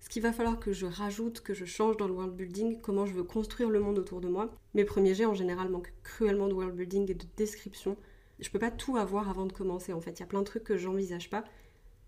ce 0.00 0.08
qu'il 0.08 0.22
va 0.22 0.32
falloir 0.32 0.60
que 0.60 0.72
je 0.72 0.86
rajoute, 0.86 1.40
que 1.40 1.54
je 1.54 1.64
change 1.64 1.96
dans 1.96 2.06
le 2.06 2.14
world 2.14 2.34
building, 2.34 2.80
comment 2.80 3.06
je 3.06 3.14
veux 3.14 3.24
construire 3.24 3.70
le 3.70 3.80
monde 3.80 3.98
autour 3.98 4.20
de 4.20 4.28
moi. 4.28 4.50
Mes 4.74 4.84
premiers 4.84 5.14
jets 5.14 5.24
en 5.24 5.34
général 5.34 5.68
manquent 5.68 5.92
cruellement 6.02 6.48
de 6.48 6.54
world 6.54 6.76
building 6.76 7.10
et 7.10 7.14
de 7.14 7.26
description. 7.36 7.96
Je 8.38 8.50
peux 8.50 8.58
pas 8.58 8.70
tout 8.70 8.96
avoir 8.96 9.28
avant 9.28 9.46
de 9.46 9.52
commencer 9.52 9.92
en 9.92 10.00
fait. 10.00 10.18
Il 10.18 10.20
y 10.20 10.22
a 10.22 10.26
plein 10.26 10.40
de 10.40 10.46
trucs 10.46 10.64
que 10.64 10.76
j'envisage 10.76 11.30
pas. 11.30 11.44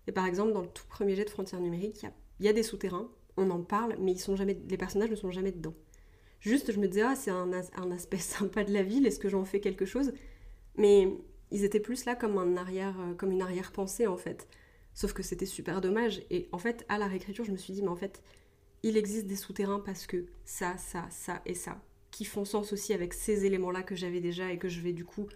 Et 0.07 0.11
par 0.11 0.25
exemple, 0.25 0.53
dans 0.53 0.61
le 0.61 0.67
tout 0.67 0.85
premier 0.87 1.15
jet 1.15 1.25
de 1.25 1.29
frontières 1.29 1.61
numériques, 1.61 2.05
il 2.39 2.45
y 2.45 2.49
a, 2.49 2.53
des 2.53 2.63
souterrains, 2.63 3.11
on 3.37 3.49
en 3.51 3.61
parle, 3.61 3.95
mais 3.99 4.11
ils 4.13 4.19
sont 4.19 4.35
jamais, 4.35 4.59
les 4.69 4.77
personnages 4.77 5.11
ne 5.11 5.15
sont 5.15 5.31
jamais 5.31 5.51
dedans. 5.51 5.73
Juste, 6.39 6.71
je 6.71 6.79
me 6.79 6.87
disais, 6.87 7.03
ah, 7.03 7.15
c'est 7.15 7.31
un, 7.31 7.51
un, 7.51 7.91
aspect 7.91 8.17
sympa 8.17 8.63
de 8.63 8.71
la 8.71 8.81
ville, 8.81 9.05
est-ce 9.05 9.19
que 9.19 9.29
j'en 9.29 9.45
fais 9.45 9.59
quelque 9.59 9.85
chose? 9.85 10.13
Mais 10.77 11.13
ils 11.51 11.63
étaient 11.63 11.79
plus 11.79 12.05
là 12.05 12.15
comme, 12.15 12.37
arrière, 12.57 12.99
euh, 12.99 13.13
comme 13.13 13.31
une 13.31 13.41
arrière-pensée 13.41 14.07
en 14.07 14.17
fait. 14.17 14.47
Sauf 14.93 15.13
que 15.13 15.23
c'était 15.23 15.45
super 15.45 15.81
dommage. 15.81 16.21
Et 16.29 16.49
en 16.51 16.57
fait, 16.57 16.85
à 16.89 16.97
la 16.97 17.07
réécriture, 17.07 17.45
je 17.45 17.51
me 17.51 17.57
suis 17.57 17.73
dit, 17.73 17.81
mais 17.81 17.89
en 17.89 17.95
fait, 17.95 18.21
il 18.83 18.97
existe 18.97 19.27
des 19.27 19.35
souterrains 19.35 19.79
parce 19.79 20.07
que 20.07 20.25
ça, 20.45 20.77
ça, 20.77 21.07
ça 21.09 21.41
et 21.45 21.53
ça, 21.53 21.81
qui 22.11 22.25
font 22.25 22.45
sens 22.45 22.73
aussi 22.73 22.93
avec 22.93 23.13
ces 23.13 23.45
éléments-là 23.45 23.83
que 23.83 23.95
j'avais 23.95 24.19
déjà 24.19 24.51
et 24.51 24.57
que 24.57 24.69
je 24.69 24.81
vais 24.81 24.93
du 24.93 25.05
coup 25.05 25.27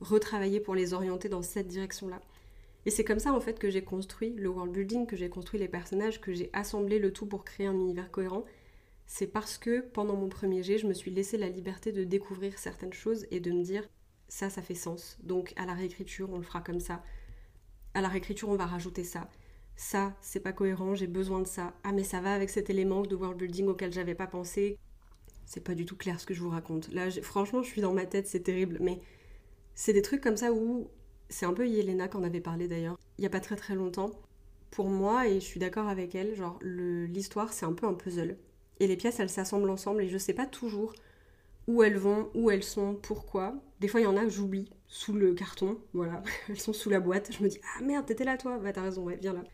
retravailler 0.00 0.60
pour 0.60 0.74
les 0.74 0.94
orienter 0.94 1.28
dans 1.28 1.42
cette 1.42 1.68
direction-là. 1.68 2.20
Et 2.86 2.90
c'est 2.90 3.04
comme 3.04 3.18
ça 3.18 3.32
en 3.32 3.40
fait 3.40 3.58
que 3.58 3.70
j'ai 3.70 3.82
construit 3.82 4.30
le 4.30 4.48
world 4.48 4.72
building, 4.72 5.06
que 5.06 5.16
j'ai 5.16 5.28
construit 5.28 5.60
les 5.60 5.68
personnages, 5.68 6.20
que 6.20 6.32
j'ai 6.32 6.48
assemblé 6.52 6.98
le 6.98 7.12
tout 7.12 7.26
pour 7.26 7.44
créer 7.44 7.66
un 7.66 7.74
univers 7.74 8.10
cohérent. 8.10 8.44
C'est 9.06 9.26
parce 9.26 9.58
que 9.58 9.80
pendant 9.80 10.16
mon 10.16 10.28
premier 10.28 10.62
jet, 10.62 10.78
je 10.78 10.86
me 10.86 10.94
suis 10.94 11.10
laissé 11.10 11.38
la 11.38 11.48
liberté 11.48 11.92
de 11.92 12.04
découvrir 12.04 12.58
certaines 12.58 12.92
choses 12.92 13.26
et 13.30 13.40
de 13.40 13.50
me 13.50 13.62
dire 13.62 13.88
ça, 14.28 14.50
ça 14.50 14.62
fait 14.62 14.74
sens. 14.74 15.18
Donc 15.22 15.52
à 15.56 15.66
la 15.66 15.74
réécriture, 15.74 16.30
on 16.32 16.38
le 16.38 16.42
fera 16.42 16.60
comme 16.60 16.80
ça 16.80 17.02
à 17.94 18.00
la 18.00 18.08
réécriture, 18.08 18.48
on 18.48 18.56
va 18.56 18.66
rajouter 18.66 19.04
ça. 19.04 19.28
Ça, 19.76 20.14
c'est 20.20 20.40
pas 20.40 20.52
cohérent, 20.52 20.94
j'ai 20.94 21.06
besoin 21.06 21.40
de 21.40 21.46
ça. 21.46 21.74
Ah, 21.84 21.92
mais 21.92 22.04
ça 22.04 22.20
va 22.20 22.34
avec 22.34 22.50
cet 22.50 22.70
élément 22.70 23.02
de 23.02 23.14
world 23.14 23.38
building 23.38 23.66
auquel 23.68 23.92
j'avais 23.92 24.14
pas 24.14 24.26
pensé. 24.26 24.78
C'est 25.46 25.62
pas 25.62 25.74
du 25.74 25.86
tout 25.86 25.96
clair 25.96 26.20
ce 26.20 26.26
que 26.26 26.34
je 26.34 26.40
vous 26.42 26.50
raconte. 26.50 26.92
Là, 26.92 27.10
franchement, 27.22 27.62
je 27.62 27.68
suis 27.68 27.80
dans 27.80 27.94
ma 27.94 28.06
tête, 28.06 28.26
c'est 28.26 28.40
terrible, 28.40 28.78
mais 28.80 29.00
c'est 29.74 29.92
des 29.92 30.02
trucs 30.02 30.20
comme 30.20 30.36
ça 30.36 30.52
où 30.52 30.90
c'est 31.28 31.46
un 31.46 31.52
peu 31.52 31.68
Yelena 31.68 32.08
qu'en 32.08 32.22
avait 32.22 32.40
parlé 32.40 32.68
d'ailleurs, 32.68 32.98
il 33.18 33.24
y 33.24 33.26
a 33.26 33.30
pas 33.30 33.40
très 33.40 33.56
très 33.56 33.74
longtemps. 33.74 34.10
Pour 34.70 34.88
moi, 34.88 35.26
et 35.28 35.34
je 35.40 35.44
suis 35.44 35.60
d'accord 35.60 35.88
avec 35.88 36.14
elle, 36.14 36.34
genre 36.34 36.58
l'histoire 36.62 37.52
c'est 37.52 37.64
un 37.64 37.72
peu 37.72 37.86
un 37.86 37.94
puzzle. 37.94 38.36
Et 38.80 38.86
les 38.86 38.96
pièces 38.96 39.20
elles 39.20 39.30
s'assemblent 39.30 39.70
ensemble 39.70 40.02
et 40.02 40.08
je 40.08 40.18
sais 40.18 40.34
pas 40.34 40.46
toujours 40.46 40.92
où 41.68 41.82
elles 41.82 41.98
vont, 41.98 42.30
où 42.34 42.50
elles 42.50 42.64
sont, 42.64 42.94
pourquoi. 42.94 43.54
Des 43.78 43.86
fois 43.86 44.00
il 44.00 44.04
y 44.04 44.06
en 44.06 44.16
a 44.16 44.26
j'oublie 44.26 44.70
sous 44.88 45.12
le 45.12 45.34
carton, 45.34 45.78
voilà, 45.92 46.22
elles 46.48 46.58
sont 46.58 46.72
sous 46.72 46.90
la 46.90 46.98
boîte. 46.98 47.30
Je 47.30 47.44
me 47.44 47.48
dis, 47.48 47.60
ah 47.76 47.82
merde, 47.84 48.06
t'étais 48.06 48.24
là 48.24 48.36
toi 48.36 48.58
Bah 48.58 48.72
t'as 48.72 48.82
raison, 48.82 49.04
ouais, 49.04 49.18
viens 49.20 49.34
là. 49.34 49.44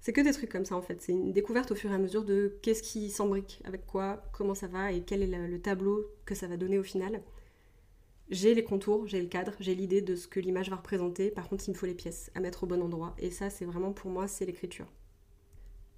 C'est 0.00 0.12
que 0.12 0.20
des 0.20 0.32
trucs 0.32 0.52
comme 0.52 0.66
ça 0.66 0.76
en 0.76 0.82
fait, 0.82 1.00
c'est 1.00 1.12
une 1.12 1.32
découverte 1.32 1.72
au 1.72 1.74
fur 1.74 1.90
et 1.90 1.94
à 1.94 1.98
mesure 1.98 2.24
de 2.24 2.58
qu'est-ce 2.62 2.82
qui 2.82 3.10
s'embrique 3.10 3.60
avec 3.64 3.86
quoi, 3.86 4.22
comment 4.32 4.54
ça 4.54 4.68
va 4.68 4.92
et 4.92 5.02
quel 5.02 5.22
est 5.22 5.48
le, 5.48 5.60
tableau 5.60 6.04
que 6.26 6.34
ça 6.34 6.46
va 6.46 6.58
donner 6.58 6.78
au 6.78 6.82
final. 6.82 7.22
J'ai 8.28 8.54
les 8.54 8.62
contours, 8.62 9.06
j'ai 9.06 9.20
le 9.20 9.28
cadre, 9.28 9.52
j'ai 9.58 9.74
l'idée 9.74 10.02
de 10.02 10.14
ce 10.14 10.28
que 10.28 10.40
l'image 10.40 10.68
va 10.68 10.76
représenter, 10.76 11.30
par 11.30 11.48
contre 11.48 11.64
il 11.66 11.70
me 11.70 11.76
faut 11.76 11.86
les 11.86 11.94
pièces 11.94 12.30
à 12.34 12.40
mettre 12.40 12.64
au 12.64 12.66
bon 12.66 12.82
endroit 12.82 13.14
et 13.18 13.30
ça 13.30 13.50
c'est 13.50 13.64
vraiment 13.64 13.92
pour 13.92 14.10
moi 14.10 14.28
c'est 14.28 14.44
l'écriture. 14.44 14.86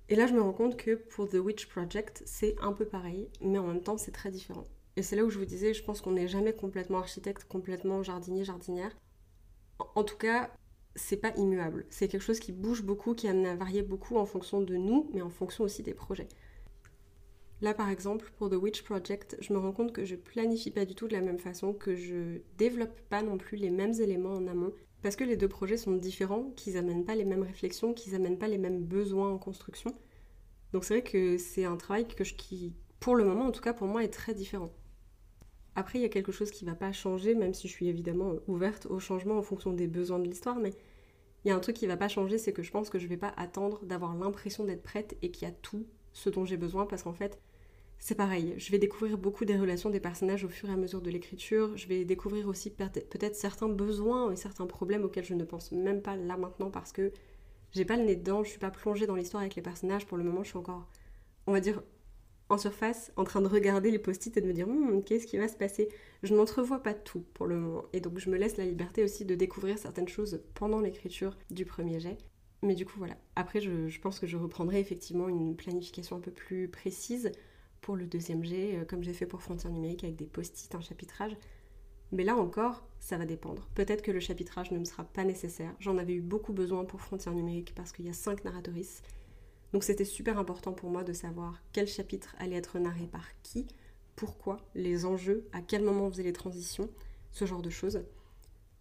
Et 0.09 0.15
là 0.15 0.27
je 0.27 0.35
me 0.35 0.41
rends 0.41 0.53
compte 0.53 0.77
que 0.77 0.95
pour 0.95 1.29
The 1.29 1.35
Witch 1.35 1.67
Project 1.67 2.23
c'est 2.25 2.55
un 2.61 2.73
peu 2.73 2.85
pareil, 2.85 3.29
mais 3.41 3.59
en 3.59 3.67
même 3.67 3.83
temps 3.83 3.99
c'est 3.99 4.13
très 4.13 4.31
différent. 4.31 4.65
Et 4.99 5.03
c'est 5.03 5.15
là 5.15 5.23
où 5.25 5.31
je 5.31 5.39
vous 5.39 5.45
disais, 5.45 5.75
je 5.75 5.85
pense 5.85 6.01
qu'on 6.01 6.11
n'est 6.11 6.27
jamais 6.27 6.53
complètement 6.53 6.99
architecte, 6.99 7.45
complètement 7.45 8.03
jardinier, 8.03 8.43
jardinière. 8.43 8.91
En 9.95 10.03
tout 10.03 10.17
cas, 10.17 10.51
c'est 10.97 11.19
pas 11.19 11.33
immuable. 11.37 11.87
C'est 11.89 12.09
quelque 12.09 12.25
chose 12.25 12.41
qui 12.41 12.51
bouge 12.51 12.83
beaucoup, 12.83 13.15
qui 13.15 13.29
amène 13.29 13.47
à 13.47 13.55
varier 13.55 13.83
beaucoup 13.83 14.17
en 14.17 14.27
fonction 14.27 14.61
de 14.61 14.75
nous, 14.75 15.09
mais 15.15 15.23
en 15.23 15.31
fonction 15.31 15.63
aussi 15.63 15.85
des 15.85 15.95
projets. 15.95 16.27
Là, 17.61 17.75
par 17.75 17.91
exemple, 17.91 18.33
pour 18.39 18.51
The 18.51 18.55
Witch 18.55 18.83
Project, 18.83 19.37
je 19.41 19.53
me 19.53 19.61
rends 19.61 19.71
compte 19.71 19.93
que 19.93 20.05
je 20.05 20.17
planifie 20.17 20.73
pas 20.73 20.85
du 20.85 20.97
tout 20.97 21.07
de 21.07 21.13
la 21.13 21.21
même 21.21 21.39
façon, 21.39 21.73
que 21.75 21.95
je 21.95 22.41
développe 22.57 23.01
pas 23.03 23.23
non 23.23 23.39
plus 23.39 23.57
les 23.57 23.71
mêmes 23.71 23.95
éléments 24.01 24.35
en 24.35 24.49
amont, 24.49 24.73
parce 25.03 25.15
que 25.15 25.23
les 25.23 25.37
deux 25.37 25.47
projets 25.47 25.77
sont 25.77 25.95
différents, 25.95 26.51
qu'ils 26.57 26.77
amènent 26.77 27.05
pas 27.05 27.15
les 27.15 27.25
mêmes 27.25 27.45
réflexions, 27.45 27.95
qu'ils 27.95 28.17
amènent 28.17 28.39
pas 28.39 28.49
les 28.49 28.59
mêmes 28.59 28.83
besoins 28.83 29.31
en 29.31 29.39
construction. 29.39 29.95
Donc 30.73 30.85
c'est 30.85 30.95
vrai 30.95 31.05
que 31.05 31.39
c'est 31.39 31.67
un 31.67 31.77
travail 31.77 32.09
que 32.09 32.25
je, 32.25 32.35
qui, 32.35 32.73
pour 32.99 33.15
le 33.15 33.23
moment, 33.23 33.45
en 33.45 33.53
tout 33.53 33.63
cas 33.63 33.73
pour 33.73 33.87
moi, 33.87 34.03
est 34.03 34.09
très 34.09 34.35
différent. 34.35 34.73
Après, 35.79 36.01
il 36.01 36.03
y 36.03 36.05
a 36.05 36.09
quelque 36.09 36.33
chose 36.33 36.51
qui 36.51 36.65
ne 36.65 36.71
va 36.71 36.75
pas 36.75 36.91
changer, 36.91 37.37
même 37.37 37.55
si 37.55 37.69
je 37.69 37.73
suis 37.73 37.87
évidemment 37.87 38.33
ouverte 38.49 38.87
au 38.87 38.99
changement 38.99 39.39
en 39.39 39.43
fonction 39.43 39.73
des 39.73 39.87
besoins 39.87 40.19
de 40.19 40.25
l'histoire, 40.25 40.59
mais 40.59 40.73
il 41.45 41.49
y 41.49 41.51
a 41.53 41.55
un 41.55 41.61
truc 41.61 41.77
qui 41.77 41.85
ne 41.85 41.91
va 41.93 41.97
pas 41.97 42.09
changer, 42.09 42.37
c'est 42.37 42.53
que 42.53 42.65
je 42.65 42.73
pense 42.73 42.91
que 42.91 42.99
je 42.99 43.05
ne 43.05 43.11
vais 43.11 43.17
pas 43.17 43.33
attendre 43.37 43.85
d'avoir 43.85 44.17
l'impression 44.17 44.65
d'être 44.65 44.83
prête 44.83 45.17
et 45.23 45.31
qu'il 45.31 45.47
y 45.47 45.51
a 45.51 45.55
tout 45.55 45.87
ce 46.13 46.31
dont 46.31 46.45
j'ai 46.45 46.57
besoin, 46.57 46.85
parce 46.85 47.05
qu'en 47.05 47.13
fait, 47.13 47.39
c'est 48.01 48.17
pareil, 48.17 48.55
je 48.57 48.73
vais 48.73 48.81
découvrir 48.81 49.19
beaucoup 49.19 49.45
des 49.45 49.57
relations 49.57 49.89
des 49.89 50.01
personnages 50.01 50.45
au 50.45 50.49
fur 50.49 50.69
et 50.69 50.73
à 50.73 50.77
mesure 50.77 51.01
de 51.01 51.11
l'écriture, 51.11 51.77
je 51.77 51.87
vais 51.87 52.05
découvrir 52.05 52.49
aussi 52.49 52.71
peut-être 52.71 53.37
certains 53.37 53.69
besoins 53.69 54.33
et 54.33 54.37
certains 54.37 54.67
problèmes 54.67 55.05
auxquels 55.05 55.27
je 55.27 55.35
ne 55.35 55.45
pense 55.45 55.71
même 55.71 56.03
pas 56.03 56.17
là 56.17 56.37
maintenant 56.37 56.73
parce 56.73 56.91
que 56.91 57.13
j'ai 57.71 57.85
pas 57.85 57.97
le 57.97 58.03
nez 58.03 58.17
dedans, 58.17 58.43
je 58.43 58.51
suis 58.51 58.59
pas 58.59 58.73
plongée 58.73 59.07
dans 59.07 59.15
l'histoire 59.15 59.43
avec 59.43 59.55
les 59.55 59.63
personnages. 59.63 60.07
Pour 60.07 60.19
le 60.19 60.25
moment, 60.25 60.43
je 60.43 60.49
suis 60.49 60.59
encore, 60.59 60.89
on 61.47 61.53
va 61.53 61.61
dire, 61.61 61.85
en 62.49 62.59
surface 62.59 63.13
en 63.17 63.25
train 63.25 63.41
de 63.41 63.47
regarder 63.47 63.91
les 63.91 63.99
post-it 63.99 64.37
et 64.37 64.41
de 64.41 64.47
me 64.47 64.53
dire 64.53 64.67
hmm, 64.67 65.03
qu'est-ce 65.05 65.27
qui 65.27 65.39
va 65.39 65.49
se 65.49 65.57
passer? 65.57 65.89
Je 66.23 66.35
n'entrevois 66.35 66.83
pas 66.83 66.95
tout 66.95 67.25
pour 67.35 67.47
le 67.47 67.57
moment 67.57 67.85
et 67.93 68.01
donc 68.01 68.19
je 68.19 68.31
me 68.31 68.37
laisse 68.37 68.57
la 68.57 68.65
liberté 68.65 69.05
aussi 69.05 69.25
de 69.25 69.35
découvrir 69.35 69.79
certaines 69.79 70.09
choses 70.09 70.43
pendant 70.55 70.81
l'écriture 70.81 71.37
du 71.51 71.65
premier 71.65 72.01
jet. 72.01 72.19
Mais 72.63 72.75
du 72.75 72.87
coup 72.87 72.99
voilà, 72.99 73.17
après 73.37 73.61
je, 73.61 74.01
pense 74.01 74.19
que 74.19 74.27
je 74.27 74.37
reprendrai 74.37 74.81
effectivement 74.81 75.29
une 75.29 75.57
planification 75.57 76.17
un 76.17 76.21
peu 76.21 76.33
plus 76.33 76.69
précise 76.69 77.33
pour 77.81 77.95
le 77.95 78.07
deuxième 78.07 78.45
jet, 78.45 78.77
euh, 78.77 78.85
comme 78.85 79.05
j'ai 79.05 79.13
fait 79.13 79.27
pour 79.27 79.43
Frontières 79.43 79.73
numériques 79.73 80.03
avec 80.03 80.17
des 80.17 80.27
post-it, 80.27 80.75
un 80.75 80.81
chapitrage. 80.81 81.37
Mais 82.11 82.25
là 82.25 82.37
encore, 82.37 82.85
ça 82.99 83.19
va 83.19 83.27
dépendre. 83.27 83.69
Peut-être 83.75 84.03
que 84.03 84.11
le 84.11 84.19
chapitrage 84.19 84.73
ne 84.73 84.79
me 84.79 84.85
sera 84.85 85.05
pas 85.05 85.25
nécessaire. 85.25 85.75
J'en 85.79 85.99
avais 85.99 86.15
eu 86.15 86.23
beaucoup 86.23 86.53
besoin 86.53 86.85
pour 86.85 87.01
Frontières 87.01 87.35
numériques 87.35 87.75
parce 87.77 87.93
qu'il 87.93 88.07
y 88.07 88.09
a 88.09 88.15
cinq 88.15 88.45
narratrices 88.45 89.03
donc 89.73 89.85
c'était 89.85 90.05
super 90.05 90.39
important 90.39 90.73
pour 90.73 90.91
moi 90.91 91.05
de 91.05 91.13
savoir 91.13 91.63
quel 91.73 91.87
chapitre 91.87 92.35
allait 92.39 92.57
être 92.57 92.79
narré 92.79 93.07
par 93.07 93.27
qui, 93.43 93.67
pourquoi, 94.17 94.59
les 94.75 95.05
enjeux, 95.05 95.47
à 95.53 95.61
quel 95.61 95.83
moment 95.83 96.07
on 96.07 96.11
faisait 96.11 96.23
les 96.23 96.33
transitions, 96.33 96.91
ce 97.31 97.45
genre 97.45 97.63
de 97.63 97.71
choses. 97.71 98.03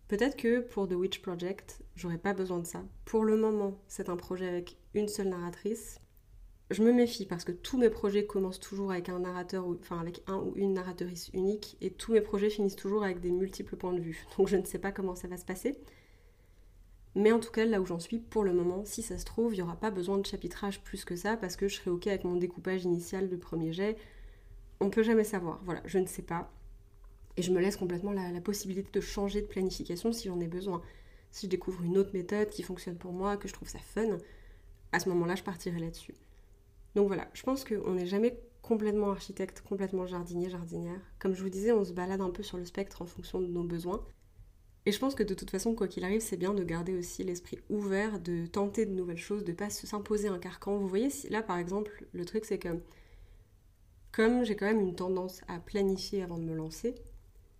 Peut-être 0.08 0.38
que 0.38 0.62
pour 0.62 0.88
The 0.88 0.94
Witch 0.94 1.22
Project, 1.22 1.82
j'aurais 1.96 2.18
pas 2.18 2.34
besoin 2.34 2.60
de 2.60 2.66
ça. 2.66 2.82
Pour 3.04 3.26
le 3.26 3.36
moment, 3.36 3.78
c'est 3.88 4.10
un 4.10 4.16
projet 4.16 4.48
avec 4.48 4.78
une 4.94 5.10
seule 5.10 5.28
narratrice. 5.28 6.00
Je 6.72 6.82
me 6.82 6.92
méfie 6.92 7.26
parce 7.26 7.44
que 7.44 7.52
tous 7.52 7.78
mes 7.78 7.90
projets 7.90 8.26
commencent 8.26 8.60
toujours 8.60 8.92
avec 8.92 9.10
un 9.10 9.20
narrateur, 9.20 9.68
enfin 9.68 10.00
avec 10.00 10.24
un 10.28 10.38
ou 10.38 10.54
une 10.56 10.74
narratrice 10.74 11.30
unique, 11.34 11.78
et 11.82 11.92
tous 11.92 12.14
mes 12.14 12.22
projets 12.22 12.50
finissent 12.50 12.76
toujours 12.76 13.04
avec 13.04 13.20
des 13.20 13.32
multiples 13.32 13.76
points 13.76 13.94
de 13.94 14.02
vue. 14.02 14.26
Donc 14.38 14.48
je 14.48 14.56
ne 14.56 14.66
sais 14.66 14.80
pas 14.80 14.92
comment 14.92 15.16
ça 15.16 15.28
va 15.28 15.38
se 15.38 15.46
passer. 15.46 15.78
Mais 17.18 17.32
en 17.32 17.40
tout 17.40 17.50
cas, 17.50 17.66
là 17.66 17.82
où 17.82 17.86
j'en 17.88 17.98
suis 18.00 18.20
pour 18.20 18.44
le 18.44 18.54
moment, 18.54 18.86
si 18.86 19.02
ça 19.02 19.18
se 19.18 19.26
trouve, 19.26 19.52
il 19.56 19.58
n'y 19.58 19.64
aura 19.64 19.76
pas 19.76 19.90
besoin 19.90 20.20
de 20.20 20.26
chapitrage 20.28 20.84
plus 20.84 21.04
que 21.04 21.16
ça 21.16 21.36
parce 21.36 21.56
que 21.56 21.68
je 21.68 21.78
serai 21.78 21.90
OK 21.90 22.06
avec 22.06 22.24
mon 22.24 22.36
découpage 22.36 22.84
initial 22.84 23.28
du 23.28 23.38
premier 23.38 23.74
jet. 23.74 23.98
On 24.80 24.92
peut 24.92 25.02
jamais 25.02 25.24
savoir. 25.24 25.60
Voilà, 25.66 25.82
je 25.86 25.98
ne 25.98 26.06
sais 26.06 26.22
pas. 26.22 26.52
Et 27.36 27.42
je 27.42 27.52
me 27.52 27.60
laisse 27.60 27.76
complètement 27.76 28.12
la, 28.12 28.40
possibilité 28.40 28.92
de 28.92 29.02
changer 29.02 29.42
de 29.42 29.48
planification 29.48 30.14
si 30.14 30.28
j'en 30.28 30.40
ai 30.40 30.48
besoin. 30.48 30.84
Si 31.32 31.48
je 31.48 31.50
découvre 31.50 31.84
une 31.84 31.98
autre 31.98 32.12
méthode 32.14 32.52
qui 32.52 32.62
fonctionne 32.62 32.98
pour 32.98 33.14
moi, 33.14 33.36
que 33.36 33.48
je 33.48 33.54
trouve 33.54 33.68
ça 33.68 33.80
fun, 33.80 34.20
à 34.92 35.00
ce 35.00 35.10
moment-là, 35.10 35.34
je 35.34 35.44
partirai 35.44 35.80
là-dessus. 35.80 36.14
Donc 36.94 37.08
voilà, 37.08 37.28
je 37.34 37.42
pense 37.42 37.64
qu'on 37.64 37.96
n'est 37.96 38.06
jamais 38.06 38.40
complètement 38.62 39.10
architecte, 39.10 39.64
complètement 39.68 40.06
jardinier, 40.06 40.52
jardinière. 40.52 41.02
Comme 41.18 41.34
je 41.34 41.42
vous 41.42 41.50
disais, 41.50 41.72
on 41.72 41.84
se 41.84 41.94
balade 41.94 42.22
un 42.22 42.30
peu 42.30 42.44
sur 42.44 42.60
le 42.60 42.66
spectre 42.66 43.02
en 43.02 43.08
fonction 43.08 43.42
de 43.42 43.48
nos 43.48 43.64
besoins. 43.64 44.06
Et 44.88 44.94
je 44.94 45.00
pense 45.00 45.16
que 45.16 45.24
de 45.24 45.34
toute 45.34 45.50
façon, 45.52 45.76
quoi 45.76 45.90
qu'il 45.90 46.06
arrive, 46.06 46.22
c'est 46.22 46.38
bien 46.38 46.54
de 46.54 46.64
garder 46.64 46.96
aussi 46.98 47.22
l'esprit 47.22 47.60
ouvert, 47.70 48.22
de 48.22 48.46
tenter 48.46 48.86
de 48.86 48.94
nouvelles 48.94 49.18
choses, 49.18 49.44
de 49.44 49.52
pas 49.52 49.70
s'imposer 49.70 50.30
un 50.30 50.40
carcan. 50.40 50.78
Vous 50.78 50.88
voyez, 50.88 51.10
là 51.30 51.44
par 51.44 51.58
exemple, 51.58 52.06
le 52.14 52.24
truc 52.24 52.46
c'est 52.46 52.58
que 52.58 52.70
comme 54.14 54.46
j'ai 54.46 54.56
quand 54.56 54.66
même 54.66 54.80
une 54.80 54.96
tendance 54.96 55.42
à 55.50 55.60
planifier 55.60 56.24
avant 56.24 56.38
de 56.38 56.46
me 56.46 56.56
lancer, 56.56 56.96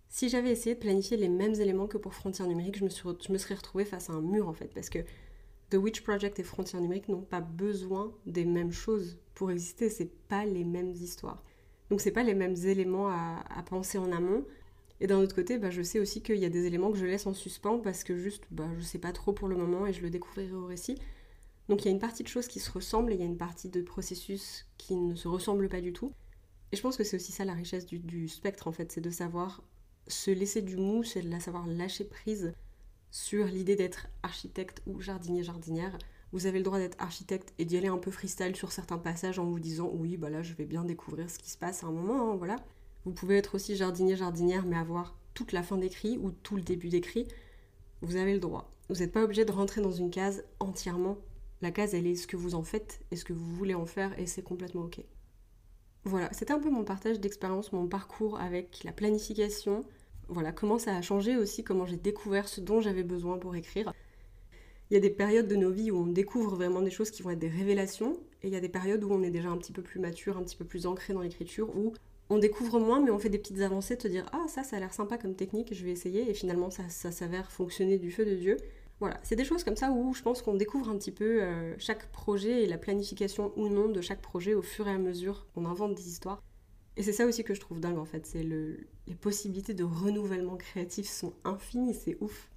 si 0.08 0.30
j'avais 0.30 0.52
essayé 0.52 0.74
de 0.74 0.80
planifier 0.80 1.18
les 1.18 1.28
mêmes 1.28 1.52
éléments 1.56 1.86
que 1.86 1.98
pour 1.98 2.14
Frontières 2.14 2.48
numériques, 2.48 2.78
je 2.78 2.84
me, 2.84 3.32
me 3.32 3.38
serais 3.38 3.56
retrouvée 3.56 3.84
face 3.84 4.08
à 4.08 4.14
un 4.14 4.22
mur 4.22 4.48
en 4.48 4.54
fait, 4.54 4.72
parce 4.72 4.88
que 4.88 5.00
The 5.68 5.74
Witch 5.74 6.00
Project 6.00 6.38
et 6.38 6.42
Frontières 6.42 6.80
numériques 6.80 7.08
n'ont 7.08 7.20
pas 7.20 7.42
besoin 7.42 8.10
des 8.24 8.46
mêmes 8.46 8.72
choses 8.72 9.18
pour 9.34 9.50
exister, 9.50 9.90
c'est 9.90 10.10
pas 10.28 10.46
les 10.46 10.64
mêmes 10.64 10.92
histoires. 10.92 11.44
Donc 11.90 12.00
c'est 12.00 12.10
pas 12.10 12.22
les 12.22 12.32
mêmes 12.32 12.56
éléments 12.56 13.10
à 13.10 13.62
penser 13.66 13.98
en 13.98 14.12
amont. 14.12 14.46
Et 15.00 15.06
d'un 15.06 15.18
autre 15.18 15.34
côté, 15.34 15.58
bah, 15.58 15.70
je 15.70 15.82
sais 15.82 16.00
aussi 16.00 16.22
qu'il 16.22 16.38
y 16.38 16.44
a 16.44 16.50
des 16.50 16.66
éléments 16.66 16.90
que 16.90 16.98
je 16.98 17.06
laisse 17.06 17.26
en 17.26 17.34
suspens 17.34 17.78
parce 17.78 18.02
que 18.02 18.16
juste, 18.16 18.44
bah, 18.50 18.68
je 18.78 18.84
sais 18.84 18.98
pas 18.98 19.12
trop 19.12 19.32
pour 19.32 19.48
le 19.48 19.56
moment 19.56 19.86
et 19.86 19.92
je 19.92 20.02
le 20.02 20.10
découvrirai 20.10 20.52
au 20.52 20.66
récit. 20.66 20.98
Donc 21.68 21.82
il 21.82 21.86
y 21.86 21.88
a 21.88 21.92
une 21.92 22.00
partie 22.00 22.22
de 22.22 22.28
choses 22.28 22.48
qui 22.48 22.60
se 22.60 22.70
ressemblent 22.70 23.12
et 23.12 23.14
il 23.14 23.20
y 23.20 23.24
a 23.24 23.26
une 23.26 23.36
partie 23.36 23.68
de 23.68 23.82
processus 23.82 24.66
qui 24.78 24.96
ne 24.96 25.14
se 25.14 25.28
ressemblent 25.28 25.68
pas 25.68 25.80
du 25.80 25.92
tout. 25.92 26.12
Et 26.72 26.76
je 26.76 26.82
pense 26.82 26.96
que 26.96 27.04
c'est 27.04 27.16
aussi 27.16 27.32
ça 27.32 27.44
la 27.44 27.54
richesse 27.54 27.86
du, 27.86 28.28
spectre 28.28 28.66
en 28.66 28.72
fait, 28.72 28.90
c'est 28.92 29.00
de 29.00 29.10
savoir 29.10 29.62
se 30.06 30.30
laisser 30.30 30.62
du 30.62 30.76
mou, 30.76 31.02
c'est 31.04 31.22
de 31.22 31.30
la 31.30 31.40
savoir 31.40 31.66
lâcher 31.66 32.04
prise 32.04 32.52
sur 33.10 33.46
l'idée 33.46 33.76
d'être 33.76 34.08
architecte 34.22 34.82
ou 34.86 35.00
jardinier-jardinière 35.00 35.96
Vous 36.32 36.46
avez 36.46 36.58
le 36.58 36.64
droit 36.64 36.78
d'être 36.78 37.00
architecte 37.00 37.54
et 37.58 37.64
d'y 37.64 37.76
aller 37.76 37.88
un 37.88 37.98
peu 37.98 38.10
freestyle 38.10 38.56
sur 38.56 38.72
certains 38.72 38.98
passages 38.98 39.38
en 39.38 39.44
vous 39.44 39.60
disant 39.60 39.90
oui, 39.92 40.16
bah 40.16 40.30
là 40.30 40.42
je 40.42 40.54
vais 40.54 40.66
bien 40.66 40.84
découvrir 40.84 41.30
ce 41.30 41.38
qui 41.38 41.50
se 41.50 41.58
passe 41.58 41.84
à 41.84 41.86
un 41.86 41.92
moment, 41.92 42.32
hein, 42.32 42.36
voilà. 42.36 42.56
Vous 43.08 43.14
pouvez 43.14 43.38
être 43.38 43.54
aussi 43.54 43.74
jardinier, 43.74 44.16
jardinière, 44.16 44.66
mais 44.66 44.76
avoir 44.76 45.16
toute 45.32 45.52
la 45.52 45.62
fin 45.62 45.78
d'écrit 45.78 46.18
ou 46.18 46.30
tout 46.30 46.56
le 46.56 46.62
début 46.62 46.90
d'écrit. 46.90 47.26
Vous 48.02 48.16
avez 48.16 48.34
le 48.34 48.38
droit. 48.38 48.70
Vous 48.90 48.96
n'êtes 48.96 49.12
pas 49.12 49.24
obligé 49.24 49.46
de 49.46 49.50
rentrer 49.50 49.80
dans 49.80 49.90
une 49.90 50.10
case 50.10 50.44
entièrement. 50.60 51.16
La 51.62 51.70
case, 51.70 51.94
elle 51.94 52.06
est 52.06 52.16
ce 52.16 52.26
que 52.26 52.36
vous 52.36 52.54
en 52.54 52.62
faites 52.62 53.00
et 53.10 53.16
ce 53.16 53.24
que 53.24 53.32
vous 53.32 53.48
voulez 53.54 53.72
en 53.72 53.86
faire 53.86 54.16
et 54.20 54.26
c'est 54.26 54.42
complètement 54.42 54.82
ok. 54.82 55.00
Voilà, 56.04 56.30
c'était 56.34 56.52
un 56.52 56.60
peu 56.60 56.68
mon 56.68 56.84
partage 56.84 57.18
d'expérience, 57.18 57.72
mon 57.72 57.88
parcours 57.88 58.38
avec 58.38 58.84
la 58.84 58.92
planification. 58.92 59.86
Voilà, 60.28 60.52
comment 60.52 60.78
ça 60.78 60.94
a 60.94 61.00
changé 61.00 61.38
aussi, 61.38 61.64
comment 61.64 61.86
j'ai 61.86 61.96
découvert 61.96 62.46
ce 62.46 62.60
dont 62.60 62.82
j'avais 62.82 63.04
besoin 63.04 63.38
pour 63.38 63.56
écrire. 63.56 63.94
Il 64.90 64.94
y 64.94 64.96
a 64.98 65.00
des 65.00 65.08
périodes 65.08 65.48
de 65.48 65.56
nos 65.56 65.70
vies 65.70 65.90
où 65.90 65.96
on 65.96 66.06
découvre 66.06 66.56
vraiment 66.56 66.82
des 66.82 66.90
choses 66.90 67.10
qui 67.10 67.22
vont 67.22 67.30
être 67.30 67.38
des 67.38 67.48
révélations, 67.48 68.20
et 68.42 68.48
il 68.48 68.52
y 68.52 68.56
a 68.56 68.60
des 68.60 68.68
périodes 68.68 69.02
où 69.02 69.10
on 69.10 69.22
est 69.22 69.30
déjà 69.30 69.48
un 69.48 69.56
petit 69.56 69.72
peu 69.72 69.80
plus 69.82 69.98
mature, 69.98 70.36
un 70.36 70.42
petit 70.42 70.56
peu 70.56 70.66
plus 70.66 70.86
ancré 70.86 71.14
dans 71.14 71.22
l'écriture, 71.22 71.74
où 71.74 71.94
on 72.30 72.38
découvre 72.38 72.78
moins, 72.78 73.00
mais 73.00 73.10
on 73.10 73.18
fait 73.18 73.30
des 73.30 73.38
petites 73.38 73.60
avancées, 73.60 73.96
te 73.96 74.08
dire 74.08 74.26
ah 74.32 74.44
ça, 74.48 74.62
ça 74.64 74.76
a 74.76 74.80
l'air 74.80 74.92
sympa 74.92 75.18
comme 75.18 75.34
technique, 75.34 75.74
je 75.74 75.84
vais 75.84 75.92
essayer, 75.92 76.28
et 76.30 76.34
finalement 76.34 76.70
ça, 76.70 76.88
ça 76.88 77.10
s'avère 77.10 77.50
fonctionner 77.50 77.98
du 77.98 78.10
feu 78.10 78.24
de 78.24 78.34
Dieu. 78.34 78.56
Voilà, 79.00 79.18
c'est 79.22 79.36
des 79.36 79.44
choses 79.44 79.62
comme 79.62 79.76
ça 79.76 79.90
où 79.92 80.12
je 80.12 80.22
pense 80.22 80.42
qu'on 80.42 80.54
découvre 80.54 80.88
un 80.88 80.98
petit 80.98 81.12
peu 81.12 81.42
euh, 81.42 81.74
chaque 81.78 82.10
projet 82.10 82.64
et 82.64 82.66
la 82.66 82.78
planification 82.78 83.52
ou 83.56 83.68
non 83.68 83.88
de 83.88 84.00
chaque 84.00 84.20
projet 84.20 84.54
au 84.54 84.62
fur 84.62 84.88
et 84.88 84.92
à 84.92 84.98
mesure 84.98 85.46
qu'on 85.54 85.66
invente 85.66 85.94
des 85.94 86.08
histoires. 86.08 86.42
Et 86.96 87.04
c'est 87.04 87.12
ça 87.12 87.26
aussi 87.26 87.44
que 87.44 87.54
je 87.54 87.60
trouve 87.60 87.78
dingue 87.78 87.98
en 87.98 88.04
fait, 88.04 88.26
c'est 88.26 88.42
le, 88.42 88.80
les 89.06 89.14
possibilités 89.14 89.72
de 89.72 89.84
renouvellement 89.84 90.56
créatif 90.56 91.08
sont 91.08 91.32
infinies, 91.44 91.94
c'est 91.94 92.18
ouf. 92.20 92.50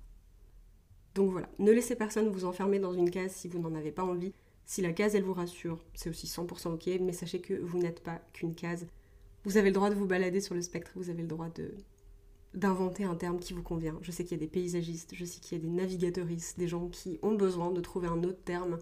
Donc 1.13 1.31
voilà, 1.31 1.47
ne 1.59 1.71
laissez 1.71 1.95
personne 1.95 2.29
vous 2.29 2.45
enfermer 2.45 2.79
dans 2.79 2.93
une 2.93 3.11
case 3.11 3.33
si 3.33 3.47
vous 3.47 3.59
n'en 3.59 3.75
avez 3.75 3.91
pas 3.91 4.03
envie. 4.03 4.33
Si 4.65 4.81
la 4.81 4.93
case 4.93 5.15
elle 5.15 5.23
vous 5.23 5.33
rassure, 5.33 5.83
c'est 5.93 6.09
aussi 6.09 6.25
100% 6.25 6.73
ok, 6.73 6.89
mais 7.01 7.13
sachez 7.13 7.39
que 7.39 7.53
vous 7.53 7.77
n'êtes 7.77 8.01
pas 8.01 8.21
qu'une 8.33 8.55
case. 8.55 8.87
Vous 9.43 9.57
avez 9.57 9.69
le 9.69 9.73
droit 9.73 9.89
de 9.89 9.95
vous 9.95 10.05
balader 10.05 10.41
sur 10.41 10.55
le 10.55 10.61
spectre, 10.61 10.91
vous 10.95 11.09
avez 11.09 11.21
le 11.21 11.27
droit 11.27 11.49
de, 11.49 11.73
d'inventer 12.53 13.03
un 13.03 13.15
terme 13.15 13.39
qui 13.39 13.53
vous 13.53 13.63
convient. 13.63 13.97
Je 14.01 14.11
sais 14.11 14.23
qu'il 14.23 14.33
y 14.33 14.39
a 14.39 14.45
des 14.45 14.51
paysagistes, 14.51 15.15
je 15.15 15.25
sais 15.25 15.39
qu'il 15.39 15.57
y 15.57 15.61
a 15.61 15.63
des 15.63 15.71
navigateuristes, 15.71 16.59
des 16.59 16.67
gens 16.67 16.87
qui 16.89 17.19
ont 17.21 17.35
besoin 17.35 17.71
de 17.71 17.81
trouver 17.81 18.07
un 18.07 18.23
autre 18.23 18.43
terme 18.43 18.77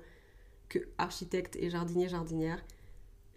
que 0.67 0.79
architecte 0.97 1.55
et 1.55 1.69
jardinier, 1.69 2.09
jardinière. 2.09 2.63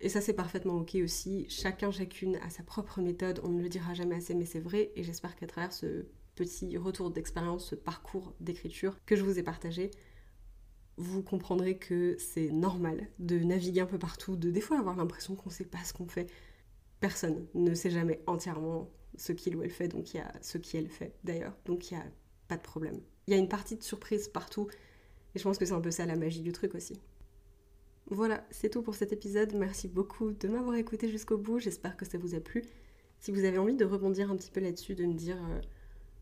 Et 0.00 0.08
ça, 0.08 0.20
c'est 0.20 0.32
parfaitement 0.32 0.74
ok 0.78 0.96
aussi. 0.96 1.46
Chacun, 1.48 1.92
chacune 1.92 2.37
a 2.37 2.50
sa 2.50 2.64
propre 2.64 3.00
méthode. 3.00 3.40
On 3.44 3.48
ne 3.48 3.62
le 3.62 3.68
dira 3.68 3.94
jamais 3.94 4.16
assez, 4.16 4.35
mais 4.35 4.46
c'est 4.46 4.61
vrai. 4.61 4.90
Et 4.96 5.04
j'espère 5.04 5.37
qu'à 5.37 5.46
travers 5.46 5.72
ce 5.72 6.06
petit 6.35 6.76
retour 6.76 7.11
d'expérience, 7.11 7.68
ce 7.68 7.74
parcours 7.76 8.35
d'écriture 8.40 8.96
que 9.06 9.14
je 9.14 9.22
vous 9.22 9.38
ai 9.38 9.42
partagé, 9.44 9.90
vous 10.96 11.22
comprendrez 11.22 11.78
que 11.78 12.16
c'est 12.18 12.50
normal 12.50 13.08
de 13.18 13.38
naviguer 13.38 13.80
un 13.80 13.87
peu 13.87 13.98
partout, 13.98 14.37
de 14.37 14.50
des 14.50 14.61
fois 14.61 14.78
avoir 14.78 14.96
l'impression 14.96 15.37
qu'on 15.37 15.50
ne 15.50 15.54
sait 15.54 15.64
pas 15.64 15.82
ce 15.85 15.92
qu'on 15.92 16.08
fait. 16.08 16.26
Personne 17.02 17.48
ne 17.54 17.74
sait 17.74 17.90
jamais 17.90 18.22
entièrement 18.28 18.88
ce 19.16 19.32
qu'il 19.32 19.56
ou 19.56 19.62
elle 19.64 19.72
fait, 19.72 19.88
donc 19.88 20.14
il 20.14 20.18
y 20.18 20.20
a 20.20 20.32
ce 20.40 20.56
qui 20.56 20.76
elle 20.76 20.88
fait 20.88 21.12
d'ailleurs, 21.24 21.52
donc 21.64 21.90
il 21.90 21.94
n'y 21.94 22.00
a 22.00 22.06
pas 22.46 22.56
de 22.56 22.62
problème. 22.62 23.00
Il 23.26 23.34
y 23.34 23.36
a 23.36 23.40
une 23.40 23.48
partie 23.48 23.74
de 23.74 23.82
surprise 23.82 24.28
partout, 24.28 24.68
et 25.34 25.40
je 25.40 25.42
pense 25.42 25.58
que 25.58 25.64
c'est 25.64 25.72
un 25.72 25.80
peu 25.80 25.90
ça 25.90 26.06
la 26.06 26.14
magie 26.14 26.42
du 26.42 26.52
truc 26.52 26.76
aussi. 26.76 27.00
Voilà, 28.06 28.46
c'est 28.52 28.68
tout 28.68 28.82
pour 28.82 28.94
cet 28.94 29.12
épisode. 29.12 29.52
Merci 29.54 29.88
beaucoup 29.88 30.30
de 30.30 30.46
m'avoir 30.46 30.76
écouté 30.76 31.08
jusqu'au 31.08 31.38
bout. 31.38 31.58
J'espère 31.58 31.96
que 31.96 32.04
ça 32.04 32.18
vous 32.18 32.36
a 32.36 32.40
plu. 32.40 32.62
Si 33.18 33.32
vous 33.32 33.44
avez 33.44 33.58
envie 33.58 33.74
de 33.74 33.84
rebondir 33.84 34.30
un 34.30 34.36
petit 34.36 34.52
peu 34.52 34.60
là-dessus, 34.60 34.94
de 34.94 35.04
me 35.04 35.14
dire 35.14 35.38
euh, 35.50 35.60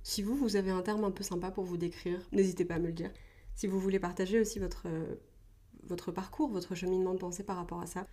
si 0.02 0.22
vous, 0.22 0.34
vous 0.34 0.56
avez 0.56 0.70
un 0.70 0.80
terme 0.80 1.04
un 1.04 1.10
peu 1.10 1.24
sympa 1.24 1.50
pour 1.50 1.64
vous 1.64 1.76
décrire, 1.76 2.26
n'hésitez 2.32 2.64
pas 2.64 2.76
à 2.76 2.78
me 2.78 2.86
le 2.86 2.94
dire. 2.94 3.12
Si 3.54 3.66
vous 3.66 3.78
voulez 3.78 4.00
partager 4.00 4.40
aussi 4.40 4.58
votre, 4.58 4.84
euh, 4.86 5.16
votre 5.82 6.10
parcours, 6.10 6.48
votre 6.48 6.74
cheminement 6.74 7.12
de 7.12 7.18
pensée 7.18 7.44
par 7.44 7.56
rapport 7.56 7.82
à 7.82 7.86
ça, 7.86 8.06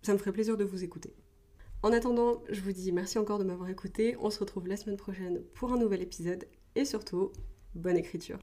ça 0.00 0.14
me 0.14 0.18
ferait 0.18 0.32
plaisir 0.32 0.56
de 0.56 0.64
vous 0.64 0.82
écouter. 0.82 1.14
En 1.82 1.92
attendant, 1.92 2.42
je 2.50 2.60
vous 2.60 2.72
dis 2.72 2.90
merci 2.90 3.18
encore 3.18 3.38
de 3.38 3.44
m'avoir 3.44 3.68
écouté. 3.68 4.16
On 4.20 4.30
se 4.30 4.40
retrouve 4.40 4.66
la 4.66 4.76
semaine 4.76 4.96
prochaine 4.96 5.42
pour 5.54 5.72
un 5.72 5.78
nouvel 5.78 6.02
épisode 6.02 6.46
et 6.74 6.84
surtout, 6.84 7.32
bonne 7.74 7.96
écriture. 7.96 8.38